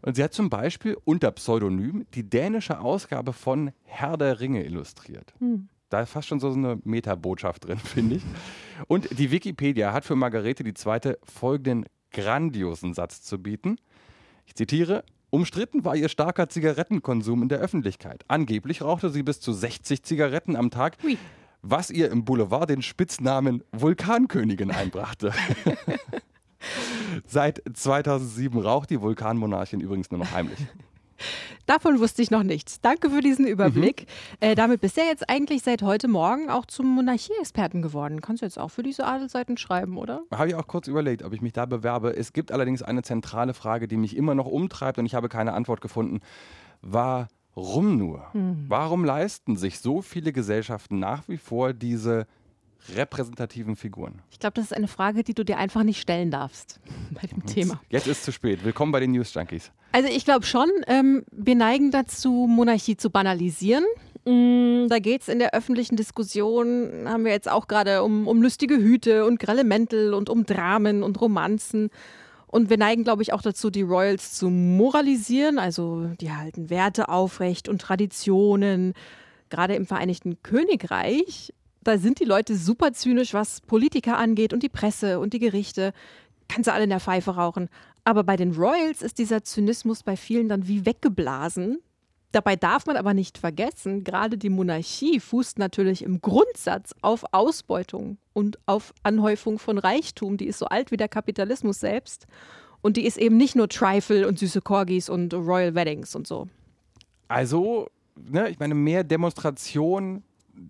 Und 0.02 0.16
sie 0.16 0.22
hat 0.22 0.32
zum 0.32 0.50
Beispiel 0.50 0.96
unter 1.04 1.30
Pseudonym 1.32 2.06
die 2.14 2.28
dänische 2.28 2.80
Ausgabe 2.80 3.32
von 3.32 3.72
Herr 3.84 4.16
der 4.16 4.40
Ringe 4.40 4.64
illustriert. 4.64 5.34
Hm. 5.38 5.68
Da 5.88 6.02
ist 6.02 6.10
fast 6.10 6.28
schon 6.28 6.40
so 6.40 6.52
eine 6.52 6.78
Metabotschaft 6.84 7.66
drin, 7.66 7.78
finde 7.84 8.16
ich. 8.16 8.22
Und 8.86 9.18
die 9.18 9.30
Wikipedia 9.30 9.92
hat 9.92 10.04
für 10.04 10.16
Margarete 10.16 10.64
II. 10.64 11.14
folgenden 11.22 11.86
grandiosen 12.12 12.94
Satz 12.94 13.22
zu 13.22 13.38
bieten. 13.38 13.76
Ich 14.46 14.54
zitiere: 14.54 15.04
Umstritten 15.30 15.84
war 15.84 15.96
ihr 15.96 16.08
starker 16.08 16.48
Zigarettenkonsum 16.48 17.42
in 17.42 17.48
der 17.48 17.58
Öffentlichkeit. 17.58 18.24
Angeblich 18.28 18.82
rauchte 18.82 19.10
sie 19.10 19.22
bis 19.22 19.40
zu 19.40 19.52
60 19.52 20.02
Zigaretten 20.02 20.56
am 20.56 20.70
Tag, 20.70 20.96
Ui. 21.04 21.18
was 21.62 21.90
ihr 21.90 22.10
im 22.10 22.24
Boulevard 22.24 22.70
den 22.70 22.82
Spitznamen 22.82 23.62
Vulkankönigin 23.72 24.70
einbrachte. 24.70 25.32
Seit 27.26 27.62
2007 27.72 28.58
raucht 28.60 28.90
die 28.90 29.00
Vulkanmonarchin 29.00 29.80
übrigens 29.80 30.10
nur 30.10 30.20
noch 30.20 30.32
heimlich. 30.32 30.58
Davon 31.66 32.00
wusste 32.00 32.22
ich 32.22 32.30
noch 32.30 32.42
nichts. 32.42 32.80
Danke 32.80 33.10
für 33.10 33.20
diesen 33.20 33.46
Überblick. 33.46 34.02
Mhm. 34.02 34.36
Äh, 34.40 34.54
damit 34.54 34.80
bist 34.80 34.96
du 34.96 35.02
ja 35.02 35.08
jetzt 35.08 35.28
eigentlich 35.28 35.62
seit 35.62 35.82
heute 35.82 36.08
Morgen 36.08 36.48
auch 36.48 36.64
zum 36.64 36.86
Monarchieexperten 36.94 37.82
geworden. 37.82 38.20
Kannst 38.20 38.42
du 38.42 38.46
jetzt 38.46 38.58
auch 38.58 38.70
für 38.70 38.82
diese 38.82 39.04
Adelsseiten 39.04 39.56
schreiben, 39.56 39.98
oder? 39.98 40.22
Habe 40.32 40.48
ich 40.48 40.54
auch 40.54 40.66
kurz 40.66 40.88
überlegt, 40.88 41.22
ob 41.22 41.32
ich 41.32 41.42
mich 41.42 41.52
da 41.52 41.66
bewerbe. 41.66 42.16
Es 42.16 42.32
gibt 42.32 42.52
allerdings 42.52 42.82
eine 42.82 43.02
zentrale 43.02 43.52
Frage, 43.52 43.88
die 43.88 43.96
mich 43.96 44.16
immer 44.16 44.34
noch 44.34 44.46
umtreibt 44.46 44.98
und 44.98 45.06
ich 45.06 45.14
habe 45.14 45.28
keine 45.28 45.52
Antwort 45.52 45.80
gefunden. 45.80 46.20
Warum 46.80 47.98
nur? 47.98 48.26
Mhm. 48.32 48.64
Warum 48.68 49.04
leisten 49.04 49.56
sich 49.56 49.80
so 49.80 50.00
viele 50.00 50.32
Gesellschaften 50.32 50.98
nach 50.98 51.28
wie 51.28 51.38
vor 51.38 51.72
diese 51.72 52.26
repräsentativen 52.94 53.76
Figuren? 53.76 54.22
Ich 54.30 54.38
glaube, 54.38 54.54
das 54.54 54.66
ist 54.66 54.72
eine 54.72 54.88
Frage, 54.88 55.22
die 55.24 55.34
du 55.34 55.44
dir 55.44 55.58
einfach 55.58 55.82
nicht 55.82 56.00
stellen 56.00 56.30
darfst 56.30 56.80
bei 57.10 57.26
dem 57.26 57.44
Thema. 57.46 57.80
Jetzt 57.90 58.06
ist 58.06 58.24
zu 58.24 58.32
spät. 58.32 58.64
Willkommen 58.64 58.92
bei 58.92 59.00
den 59.00 59.12
News 59.12 59.32
Junkies. 59.34 59.70
Also 59.92 60.08
ich 60.08 60.24
glaube 60.24 60.44
schon, 60.44 60.68
ähm, 60.86 61.24
wir 61.30 61.54
neigen 61.54 61.90
dazu, 61.90 62.46
Monarchie 62.48 62.96
zu 62.96 63.10
banalisieren. 63.10 63.84
Mm, 64.24 64.88
da 64.88 64.98
geht 64.98 65.22
es 65.22 65.28
in 65.28 65.38
der 65.38 65.54
öffentlichen 65.54 65.96
Diskussion, 65.96 67.06
haben 67.06 67.24
wir 67.24 67.32
jetzt 67.32 67.50
auch 67.50 67.66
gerade 67.66 68.02
um, 68.02 68.28
um 68.28 68.42
lustige 68.42 68.76
Hüte 68.76 69.24
und 69.24 69.38
grelle 69.38 69.64
Mäntel 69.64 70.12
und 70.12 70.28
um 70.28 70.44
Dramen 70.44 71.02
und 71.02 71.20
Romanzen. 71.20 71.90
Und 72.46 72.70
wir 72.70 72.78
neigen, 72.78 73.04
glaube 73.04 73.22
ich, 73.22 73.32
auch 73.32 73.42
dazu, 73.42 73.70
die 73.70 73.82
Royals 73.82 74.32
zu 74.34 74.48
moralisieren. 74.48 75.58
Also 75.58 76.06
die 76.20 76.32
halten 76.32 76.70
Werte 76.70 77.08
aufrecht 77.08 77.68
und 77.68 77.80
Traditionen. 77.80 78.94
Gerade 79.50 79.74
im 79.74 79.86
Vereinigten 79.86 80.42
Königreich 80.42 81.52
da 81.84 81.98
sind 81.98 82.20
die 82.20 82.24
Leute 82.24 82.56
super 82.56 82.92
zynisch, 82.92 83.34
was 83.34 83.60
Politiker 83.60 84.18
angeht 84.18 84.52
und 84.52 84.62
die 84.62 84.68
Presse 84.68 85.20
und 85.20 85.32
die 85.32 85.38
Gerichte. 85.38 85.92
Kannst 86.48 86.68
du 86.68 86.72
alle 86.72 86.84
in 86.84 86.90
der 86.90 87.00
Pfeife 87.00 87.32
rauchen. 87.32 87.68
Aber 88.04 88.24
bei 88.24 88.36
den 88.36 88.54
Royals 88.54 89.02
ist 89.02 89.18
dieser 89.18 89.44
Zynismus 89.44 90.02
bei 90.02 90.16
vielen 90.16 90.48
dann 90.48 90.66
wie 90.66 90.86
weggeblasen. 90.86 91.78
Dabei 92.32 92.56
darf 92.56 92.84
man 92.84 92.96
aber 92.96 93.14
nicht 93.14 93.38
vergessen, 93.38 94.04
gerade 94.04 94.36
die 94.36 94.50
Monarchie 94.50 95.18
fußt 95.18 95.58
natürlich 95.58 96.02
im 96.02 96.20
Grundsatz 96.20 96.94
auf 97.00 97.24
Ausbeutung 97.32 98.18
und 98.34 98.58
auf 98.66 98.92
Anhäufung 99.02 99.58
von 99.58 99.78
Reichtum. 99.78 100.36
Die 100.36 100.46
ist 100.46 100.58
so 100.58 100.66
alt 100.66 100.90
wie 100.90 100.98
der 100.98 101.08
Kapitalismus 101.08 101.80
selbst. 101.80 102.26
Und 102.82 102.96
die 102.96 103.06
ist 103.06 103.16
eben 103.16 103.36
nicht 103.36 103.56
nur 103.56 103.68
Trifle 103.68 104.28
und 104.28 104.38
süße 104.38 104.60
Corgis 104.60 105.08
und 105.08 105.32
Royal 105.32 105.74
Weddings 105.74 106.14
und 106.14 106.26
so. 106.26 106.48
Also, 107.28 107.88
ne, 108.14 108.50
ich 108.50 108.58
meine, 108.58 108.74
mehr 108.74 109.04
Demonstration 109.04 110.22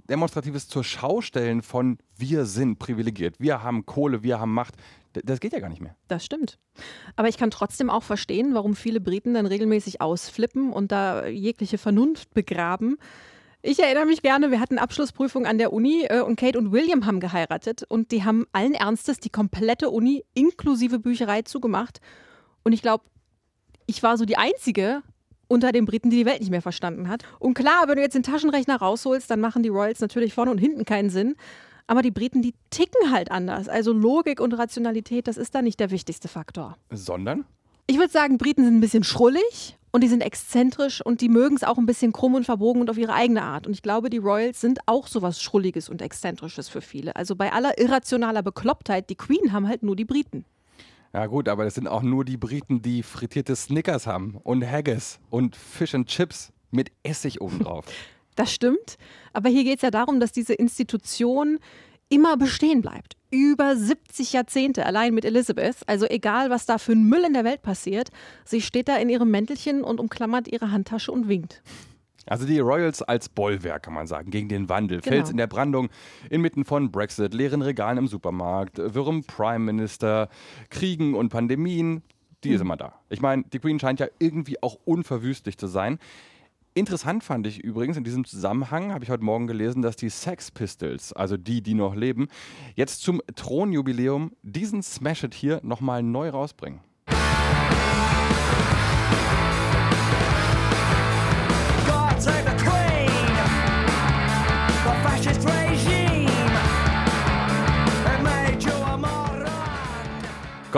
demonstratives 0.08 0.68
zur 0.68 0.84
Schaustellen 0.84 1.62
von 1.62 1.98
wir 2.16 2.44
sind 2.44 2.78
privilegiert, 2.78 3.36
wir 3.38 3.62
haben 3.62 3.86
Kohle, 3.86 4.22
wir 4.22 4.40
haben 4.40 4.54
Macht, 4.54 4.74
das 5.12 5.40
geht 5.40 5.52
ja 5.52 5.60
gar 5.60 5.68
nicht 5.68 5.80
mehr. 5.80 5.96
Das 6.08 6.24
stimmt. 6.24 6.58
Aber 7.16 7.28
ich 7.28 7.38
kann 7.38 7.50
trotzdem 7.50 7.90
auch 7.90 8.02
verstehen, 8.02 8.54
warum 8.54 8.76
viele 8.76 9.00
Briten 9.00 9.34
dann 9.34 9.46
regelmäßig 9.46 10.00
ausflippen 10.00 10.72
und 10.72 10.92
da 10.92 11.26
jegliche 11.26 11.78
Vernunft 11.78 12.34
begraben. 12.34 12.98
Ich 13.60 13.80
erinnere 13.80 14.06
mich 14.06 14.22
gerne, 14.22 14.50
wir 14.50 14.60
hatten 14.60 14.78
Abschlussprüfung 14.78 15.44
an 15.44 15.58
der 15.58 15.72
Uni 15.72 16.04
äh, 16.08 16.20
und 16.20 16.36
Kate 16.36 16.58
und 16.58 16.70
William 16.70 17.06
haben 17.06 17.18
geheiratet 17.18 17.82
und 17.88 18.12
die 18.12 18.24
haben 18.24 18.46
allen 18.52 18.74
Ernstes 18.74 19.18
die 19.18 19.30
komplette 19.30 19.90
Uni 19.90 20.24
inklusive 20.34 21.00
Bücherei 21.00 21.42
zugemacht. 21.42 22.00
Und 22.62 22.72
ich 22.72 22.82
glaube, 22.82 23.04
ich 23.86 24.02
war 24.02 24.16
so 24.16 24.24
die 24.24 24.36
Einzige 24.36 25.02
unter 25.48 25.72
den 25.72 25.86
Briten, 25.86 26.10
die 26.10 26.18
die 26.18 26.26
Welt 26.26 26.40
nicht 26.40 26.50
mehr 26.50 26.62
verstanden 26.62 27.08
hat. 27.08 27.24
Und 27.38 27.54
klar, 27.54 27.84
wenn 27.86 27.96
du 27.96 28.02
jetzt 28.02 28.14
den 28.14 28.22
Taschenrechner 28.22 28.76
rausholst, 28.76 29.30
dann 29.30 29.40
machen 29.40 29.62
die 29.62 29.70
Royals 29.70 30.00
natürlich 30.00 30.34
vorne 30.34 30.50
und 30.50 30.58
hinten 30.58 30.84
keinen 30.84 31.10
Sinn. 31.10 31.34
Aber 31.86 32.02
die 32.02 32.10
Briten, 32.10 32.42
die 32.42 32.54
ticken 32.70 33.10
halt 33.10 33.30
anders. 33.30 33.68
Also 33.68 33.92
Logik 33.92 34.40
und 34.40 34.52
Rationalität, 34.52 35.26
das 35.26 35.38
ist 35.38 35.54
da 35.54 35.62
nicht 35.62 35.80
der 35.80 35.90
wichtigste 35.90 36.28
Faktor. 36.28 36.76
Sondern? 36.90 37.46
Ich 37.86 37.96
würde 37.96 38.12
sagen, 38.12 38.36
Briten 38.36 38.62
sind 38.62 38.76
ein 38.76 38.80
bisschen 38.82 39.04
schrullig 39.04 39.78
und 39.90 40.02
die 40.02 40.08
sind 40.08 40.20
exzentrisch 40.20 41.00
und 41.00 41.22
die 41.22 41.30
mögen 41.30 41.56
es 41.56 41.64
auch 41.64 41.78
ein 41.78 41.86
bisschen 41.86 42.12
krumm 42.12 42.34
und 42.34 42.44
verbogen 42.44 42.82
und 42.82 42.90
auf 42.90 42.98
ihre 42.98 43.14
eigene 43.14 43.42
Art. 43.42 43.66
Und 43.66 43.72
ich 43.72 43.80
glaube, 43.80 44.10
die 44.10 44.18
Royals 44.18 44.60
sind 44.60 44.80
auch 44.84 45.06
sowas 45.06 45.40
Schrulliges 45.40 45.88
und 45.88 46.02
Exzentrisches 46.02 46.68
für 46.68 46.82
viele. 46.82 47.16
Also 47.16 47.34
bei 47.34 47.50
aller 47.54 47.78
irrationaler 47.78 48.42
Beklopptheit, 48.42 49.08
die 49.08 49.14
Queen 49.14 49.52
haben 49.52 49.66
halt 49.66 49.82
nur 49.82 49.96
die 49.96 50.04
Briten. 50.04 50.44
Ja 51.12 51.26
gut, 51.26 51.48
aber 51.48 51.64
das 51.64 51.74
sind 51.74 51.88
auch 51.88 52.02
nur 52.02 52.24
die 52.24 52.36
Briten, 52.36 52.82
die 52.82 53.02
frittierte 53.02 53.56
Snickers 53.56 54.06
haben 54.06 54.38
und 54.42 54.64
Haggis 54.64 55.18
und 55.30 55.56
Fish 55.56 55.94
and 55.94 56.06
Chips 56.08 56.52
mit 56.70 56.90
Essig 57.02 57.40
obendrauf. 57.40 57.86
Das 58.36 58.54
stimmt. 58.54 58.98
Aber 59.32 59.48
hier 59.48 59.64
geht 59.64 59.78
es 59.78 59.82
ja 59.82 59.90
darum, 59.90 60.20
dass 60.20 60.30
diese 60.30 60.54
Institution 60.54 61.58
immer 62.08 62.36
bestehen 62.36 62.82
bleibt. 62.82 63.16
Über 63.32 63.74
70 63.74 64.32
Jahrzehnte 64.32 64.86
allein 64.86 65.12
mit 65.12 65.24
Elizabeth. 65.24 65.78
Also 65.88 66.06
egal, 66.06 66.48
was 66.48 66.64
da 66.64 66.78
für 66.78 66.92
ein 66.92 67.02
Müll 67.02 67.24
in 67.24 67.34
der 67.34 67.42
Welt 67.42 67.62
passiert, 67.62 68.10
sie 68.44 68.60
steht 68.60 68.86
da 68.86 68.96
in 68.96 69.08
ihrem 69.08 69.32
Mäntelchen 69.32 69.82
und 69.82 69.98
umklammert 69.98 70.46
ihre 70.46 70.70
Handtasche 70.70 71.10
und 71.10 71.26
winkt. 71.26 71.62
Also 72.28 72.46
die 72.46 72.58
Royals 72.58 73.02
als 73.02 73.28
Bollwerk, 73.28 73.84
kann 73.84 73.94
man 73.94 74.06
sagen, 74.06 74.30
gegen 74.30 74.48
den 74.48 74.68
Wandel. 74.68 75.00
Genau. 75.00 75.16
Fels 75.16 75.30
in 75.30 75.36
der 75.36 75.46
Brandung, 75.46 75.88
inmitten 76.30 76.64
von 76.64 76.90
Brexit, 76.90 77.34
leeren 77.34 77.62
Regalen 77.62 77.98
im 77.98 78.06
Supermarkt, 78.06 78.78
wirrem 78.78 79.24
Prime 79.24 79.64
Minister, 79.64 80.28
Kriegen 80.70 81.14
und 81.14 81.30
Pandemien. 81.30 82.02
Die 82.44 82.50
ist 82.50 82.60
immer 82.60 82.76
da. 82.76 82.94
Ich 83.08 83.20
meine, 83.20 83.42
die 83.52 83.58
Queen 83.58 83.80
scheint 83.80 83.98
ja 83.98 84.06
irgendwie 84.18 84.62
auch 84.62 84.78
unverwüstlich 84.84 85.58
zu 85.58 85.66
sein. 85.66 85.98
Interessant 86.74 87.24
fand 87.24 87.44
ich 87.48 87.58
übrigens 87.58 87.96
in 87.96 88.04
diesem 88.04 88.24
Zusammenhang, 88.24 88.92
habe 88.92 89.02
ich 89.02 89.10
heute 89.10 89.24
Morgen 89.24 89.48
gelesen, 89.48 89.82
dass 89.82 89.96
die 89.96 90.10
Sex 90.10 90.52
Pistols, 90.52 91.12
also 91.12 91.36
die, 91.36 91.60
die 91.60 91.74
noch 91.74 91.96
leben, 91.96 92.28
jetzt 92.76 93.02
zum 93.02 93.20
Thronjubiläum 93.34 94.30
diesen 94.42 94.84
Smash 94.84 95.24
It 95.24 95.34
hier 95.34 95.58
nochmal 95.64 96.04
neu 96.04 96.28
rausbringen. 96.28 96.78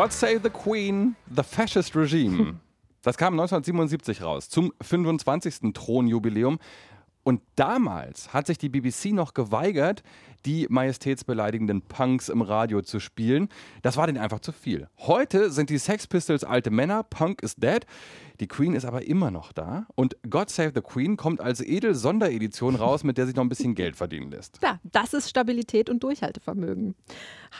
God 0.00 0.12
Save 0.14 0.40
the 0.42 0.48
Queen, 0.48 1.14
The 1.28 1.42
Fascist 1.42 1.94
Regime. 1.94 2.58
Das 3.02 3.18
kam 3.18 3.32
1977 3.34 4.22
raus, 4.22 4.48
zum 4.48 4.72
25. 4.80 5.72
Thronjubiläum. 5.74 6.58
Und 7.30 7.42
damals 7.54 8.34
hat 8.34 8.48
sich 8.48 8.58
die 8.58 8.68
BBC 8.68 9.12
noch 9.12 9.34
geweigert, 9.34 10.02
die 10.46 10.66
majestätsbeleidigenden 10.68 11.80
Punks 11.80 12.28
im 12.28 12.42
Radio 12.42 12.82
zu 12.82 12.98
spielen. 12.98 13.48
Das 13.82 13.96
war 13.96 14.08
denen 14.08 14.18
einfach 14.18 14.40
zu 14.40 14.50
viel. 14.50 14.88
Heute 14.98 15.52
sind 15.52 15.70
die 15.70 15.78
Sex 15.78 16.08
Pistols 16.08 16.42
alte 16.42 16.72
Männer, 16.72 17.04
Punk 17.04 17.44
is 17.44 17.54
dead. 17.54 17.86
Die 18.40 18.48
Queen 18.48 18.74
ist 18.74 18.84
aber 18.84 19.06
immer 19.06 19.30
noch 19.30 19.52
da. 19.52 19.86
Und 19.94 20.16
God 20.28 20.50
Save 20.50 20.72
the 20.74 20.80
Queen 20.80 21.16
kommt 21.16 21.40
als 21.40 21.60
Edel-Sonderedition 21.60 22.74
raus, 22.74 23.04
mit 23.04 23.16
der 23.16 23.26
sich 23.26 23.36
noch 23.36 23.44
ein 23.44 23.48
bisschen 23.48 23.76
Geld 23.76 23.94
verdienen 23.94 24.32
lässt. 24.32 24.58
Ja, 24.60 24.80
das 24.82 25.14
ist 25.14 25.30
Stabilität 25.30 25.88
und 25.88 26.02
Durchhaltevermögen. 26.02 26.96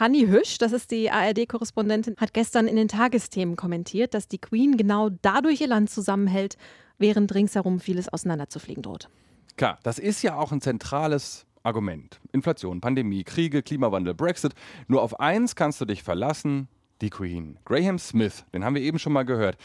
Hanni 0.00 0.26
Hüsch, 0.26 0.58
das 0.58 0.72
ist 0.72 0.90
die 0.90 1.12
ARD-Korrespondentin, 1.12 2.16
hat 2.16 2.34
gestern 2.34 2.66
in 2.66 2.74
den 2.74 2.88
Tagesthemen 2.88 3.54
kommentiert, 3.54 4.14
dass 4.14 4.26
die 4.26 4.38
Queen 4.38 4.76
genau 4.76 5.10
dadurch 5.22 5.60
ihr 5.60 5.68
Land 5.68 5.90
zusammenhält, 5.90 6.56
während 6.98 7.32
ringsherum 7.36 7.78
vieles 7.78 8.08
auseinanderzufliegen 8.08 8.82
droht. 8.82 9.08
Klar, 9.56 9.78
das 9.82 9.98
ist 9.98 10.22
ja 10.22 10.36
auch 10.36 10.52
ein 10.52 10.60
zentrales 10.60 11.46
Argument. 11.62 12.20
Inflation, 12.32 12.80
Pandemie, 12.80 13.24
Kriege, 13.24 13.62
Klimawandel, 13.62 14.14
Brexit. 14.14 14.52
Nur 14.88 15.02
auf 15.02 15.20
eins 15.20 15.54
kannst 15.56 15.80
du 15.80 15.84
dich 15.84 16.02
verlassen, 16.02 16.68
die 17.02 17.10
Queen. 17.10 17.58
Graham 17.64 17.98
Smith, 17.98 18.44
den 18.54 18.64
haben 18.64 18.74
wir 18.74 18.82
eben 18.82 18.98
schon 18.98 19.12
mal 19.12 19.24
gehört. 19.24 19.56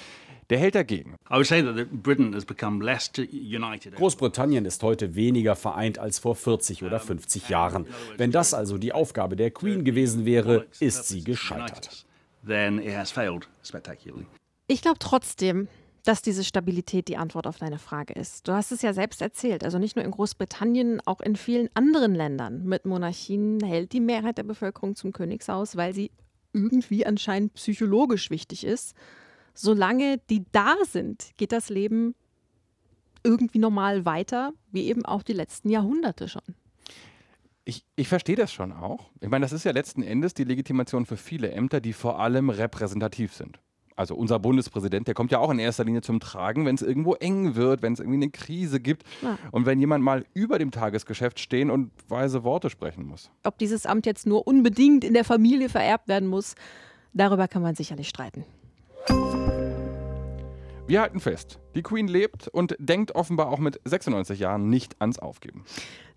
Der 0.52 0.60
hält 0.60 0.76
dagegen. 0.76 1.16
I 1.30 1.36
would 1.36 1.48
say 1.48 1.64
that 1.64 1.76
the- 1.76 1.86
Britain 1.86 2.36
has 2.36 2.46
become 2.46 2.84
less 2.84 3.12
t- 3.12 3.24
united. 3.32 3.96
Großbritannien 3.96 4.66
ist 4.66 4.84
heute 4.84 5.16
weniger 5.16 5.56
vereint 5.56 5.98
als 5.98 6.20
vor 6.20 6.36
40 6.36 6.84
oder 6.84 7.00
50 7.00 7.50
Jahren. 7.50 7.88
Wenn 8.18 8.32
das 8.32 8.54
also 8.54 8.78
die 8.78 8.94
Aufgabe 8.94 9.36
der 9.38 9.50
Queen 9.50 9.84
gewesen 9.84 10.24
wäre, 10.26 10.68
ist 10.80 11.08
sie 11.08 11.24
gescheitert. 11.24 12.06
Ich 14.68 14.82
glaube 14.82 15.00
trotzdem, 15.00 15.68
dass 16.06 16.22
diese 16.22 16.44
Stabilität 16.44 17.08
die 17.08 17.18
Antwort 17.18 17.48
auf 17.48 17.58
deine 17.58 17.80
Frage 17.80 18.14
ist. 18.14 18.48
Du 18.48 18.54
hast 18.54 18.72
es 18.72 18.82
ja 18.82 18.94
selbst 18.94 19.22
erzählt. 19.22 19.64
Also 19.64 19.80
nicht 19.80 19.96
nur 19.96 20.06
in 20.06 20.12
Großbritannien, 20.12 21.02
auch 21.06 21.20
in 21.20 21.36
vielen 21.36 21.70
anderen 21.74 22.14
Ländern 22.14 22.64
mit 22.64 22.86
Monarchien 22.86 23.60
hält 23.64 23.92
die 23.92 24.00
Mehrheit 24.00 24.38
der 24.38 24.44
Bevölkerung 24.44 24.96
zum 24.96 25.12
Königshaus, 25.12 25.76
weil 25.76 25.94
sie 25.94 26.12
irgendwie 26.54 27.06
anscheinend 27.06 27.56
psychologisch 27.56 28.30
wichtig 28.30 28.64
ist. 28.64 28.96
Solange 29.54 30.20
die 30.30 30.46
da 30.52 30.76
sind, 30.84 31.32
geht 31.38 31.52
das 31.52 31.70
Leben 31.70 32.14
irgendwie 33.24 33.60
normal 33.60 34.06
weiter, 34.06 34.54
wie 34.72 34.86
eben 34.86 35.06
auch 35.06 35.24
die 35.24 35.34
letzten 35.34 35.70
Jahrhunderte 35.70 36.30
schon. 36.30 36.44
Ich, 37.64 37.84
ich 37.96 38.08
verstehe 38.08 38.36
das 38.36 38.54
schon 38.54 38.72
auch. 38.72 39.10
Ich 39.22 39.30
meine, 39.30 39.44
das 39.44 39.52
ist 39.52 39.64
ja 39.64 39.72
letzten 39.72 40.04
Endes 40.04 40.36
die 40.36 40.44
Legitimation 40.44 41.08
für 41.08 41.18
viele 41.18 41.52
Ämter, 41.52 41.82
die 41.82 41.94
vor 41.94 42.20
allem 42.20 42.52
repräsentativ 42.52 43.34
sind. 43.34 43.60
Also 43.98 44.16
unser 44.16 44.40
Bundespräsident, 44.40 45.08
der 45.08 45.14
kommt 45.14 45.32
ja 45.32 45.40
auch 45.40 45.50
in 45.52 45.60
erster 45.60 45.86
Linie 45.86 46.02
zum 46.02 46.20
Tragen, 46.20 46.66
wenn 46.66 46.76
es 46.76 46.82
irgendwo 46.82 47.14
eng 47.14 47.56
wird, 47.56 47.82
wenn 47.82 47.94
es 47.94 48.00
irgendwie 48.00 48.18
eine 48.18 48.30
Krise 48.30 48.80
gibt 48.82 49.04
Ja. 49.22 49.38
und 49.52 49.66
wenn 49.66 49.80
jemand 49.80 50.04
mal 50.04 50.26
über 50.34 50.60
dem 50.60 50.72
Tagesgeschäft 50.72 51.40
stehen 51.40 51.72
und 51.72 51.92
weise 52.10 52.44
Worte 52.44 52.70
sprechen 52.70 53.06
muss. 53.08 53.32
Ob 53.44 53.58
dieses 53.58 53.86
Amt 53.86 54.06
jetzt 54.06 54.28
nur 54.28 54.48
unbedingt 54.48 55.04
in 55.06 55.14
der 55.14 55.24
Familie 55.24 55.70
vererbt 55.70 56.08
werden 56.10 56.28
muss, 56.28 56.56
darüber 57.14 57.48
kann 57.48 57.62
man 57.62 57.76
sicherlich 57.76 58.10
streiten. 58.10 58.44
Wir 60.88 61.02
halten 61.02 61.20
fest, 61.20 61.58
die 61.74 61.82
Queen 61.82 62.08
lebt 62.08 62.48
und 62.48 62.76
denkt 62.78 63.16
offenbar 63.16 63.50
auch 63.50 63.58
mit 63.58 63.82
96 63.86 64.40
Jahren 64.40 64.70
nicht 64.70 65.02
ans 65.02 65.18
Aufgeben. 65.18 65.66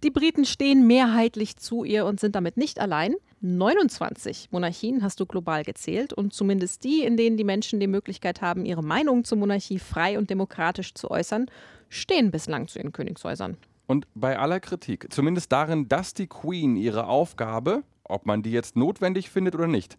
Die 0.05 0.11
Briten 0.11 0.45
stehen 0.45 0.87
mehrheitlich 0.87 1.57
zu 1.57 1.85
ihr 1.85 2.05
und 2.05 2.21
sind 2.21 2.35
damit 2.35 2.59
nicht 2.59 2.79
allein. 2.79 3.15
29 3.41 4.49
Monarchien 4.51 5.03
hast 5.03 5.21
du 5.21 5.27
global 5.27 5.65
gezählt 5.65 6.13
und 6.13 6.35
zumindest 6.35 6.85
die, 6.85 7.03
in 7.03 7.17
denen 7.17 7.39
die 7.39 7.45
Menschen 7.45 7.81
die 7.81 7.87
Möglichkeit 7.87 8.43
haben, 8.43 8.67
ihre 8.67 8.85
Meinung 8.85 9.25
zur 9.25 9.39
Monarchie 9.39 9.79
frei 9.79 10.19
und 10.19 10.29
demokratisch 10.29 10.93
zu 10.93 11.11
äußern, 11.11 11.47
stehen 11.89 12.31
bislang 12.31 12.69
zu 12.69 12.79
ihren 12.79 12.93
Königshäusern. 12.93 13.57
Und 13.87 14.07
bei 14.15 14.39
aller 14.39 14.61
Kritik, 14.61 15.11
zumindest 15.11 15.51
darin, 15.51 15.89
dass 15.89 16.13
die 16.13 16.27
Queen 16.27 16.77
ihre 16.77 17.07
Aufgabe, 17.07 17.85
ob 18.05 18.27
man 18.27 18.43
die 18.43 18.53
jetzt 18.53 18.77
notwendig 18.77 19.31
findet 19.31 19.55
oder 19.55 19.67
nicht, 19.67 19.97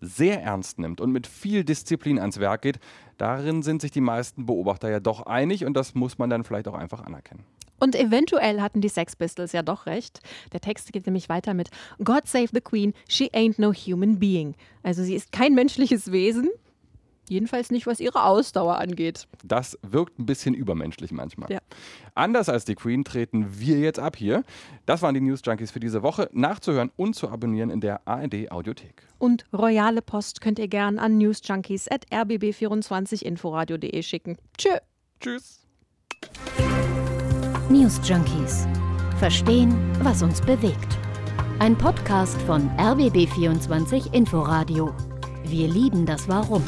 sehr 0.00 0.42
ernst 0.42 0.78
nimmt 0.78 1.00
und 1.00 1.10
mit 1.10 1.26
viel 1.26 1.64
Disziplin 1.64 2.18
ans 2.18 2.38
Werk 2.38 2.62
geht, 2.62 2.78
darin 3.16 3.62
sind 3.62 3.82
sich 3.82 3.90
die 3.90 4.00
meisten 4.00 4.46
Beobachter 4.46 4.90
ja 4.90 5.00
doch 5.00 5.26
einig 5.26 5.64
und 5.64 5.74
das 5.74 5.94
muss 5.94 6.18
man 6.18 6.30
dann 6.30 6.44
vielleicht 6.44 6.68
auch 6.68 6.74
einfach 6.74 7.00
anerkennen. 7.00 7.44
Und 7.80 7.94
eventuell 7.94 8.60
hatten 8.60 8.80
die 8.80 8.88
Sex 8.88 9.14
Pistols 9.14 9.52
ja 9.52 9.62
doch 9.62 9.86
recht. 9.86 10.20
Der 10.52 10.60
Text 10.60 10.92
geht 10.92 11.06
nämlich 11.06 11.28
weiter 11.28 11.54
mit 11.54 11.70
God 12.02 12.26
save 12.26 12.48
the 12.52 12.60
Queen, 12.60 12.92
she 13.08 13.30
ain't 13.32 13.60
no 13.60 13.72
human 13.72 14.18
being. 14.18 14.54
Also 14.82 15.02
sie 15.02 15.14
ist 15.14 15.30
kein 15.30 15.54
menschliches 15.54 16.10
Wesen, 16.10 16.50
jedenfalls 17.30 17.70
nicht, 17.70 17.86
was 17.86 18.00
ihre 18.00 18.24
Ausdauer 18.24 18.78
angeht. 18.78 19.28
Das 19.44 19.78
wirkt 19.82 20.18
ein 20.18 20.26
bisschen 20.26 20.54
übermenschlich 20.54 21.12
manchmal. 21.12 21.50
Ja. 21.50 21.58
Anders 22.14 22.48
als 22.48 22.64
die 22.64 22.74
Queen 22.74 23.04
treten 23.04 23.58
wir 23.58 23.78
jetzt 23.78 23.98
ab 23.98 24.16
hier. 24.16 24.42
Das 24.86 25.02
waren 25.02 25.12
die 25.14 25.20
News 25.20 25.40
Junkies 25.44 25.70
für 25.70 25.80
diese 25.80 26.02
Woche. 26.02 26.30
Nachzuhören 26.32 26.90
und 26.96 27.14
zu 27.14 27.28
abonnieren 27.28 27.68
in 27.70 27.80
der 27.80 28.00
ARD 28.06 28.50
Audiothek. 28.50 29.02
Und 29.18 29.44
royale 29.52 30.02
Post 30.02 30.40
könnt 30.40 30.58
ihr 30.58 30.66
gern 30.68 30.98
an 30.98 31.18
newsjunkies.rbb24inforadio.de 31.18 34.02
schicken. 34.02 34.38
Tschö. 34.56 34.70
Tschüss. 35.20 35.66
News 37.68 38.00
Junkies. 38.04 38.66
Verstehen, 39.18 39.74
was 40.02 40.22
uns 40.22 40.40
bewegt. 40.40 40.96
Ein 41.58 41.76
Podcast 41.76 42.40
von 42.42 42.70
RBB24 42.78 44.14
Inforadio. 44.14 44.94
Wir 45.44 45.66
lieben 45.66 46.06
das 46.06 46.28
Warum. 46.28 46.62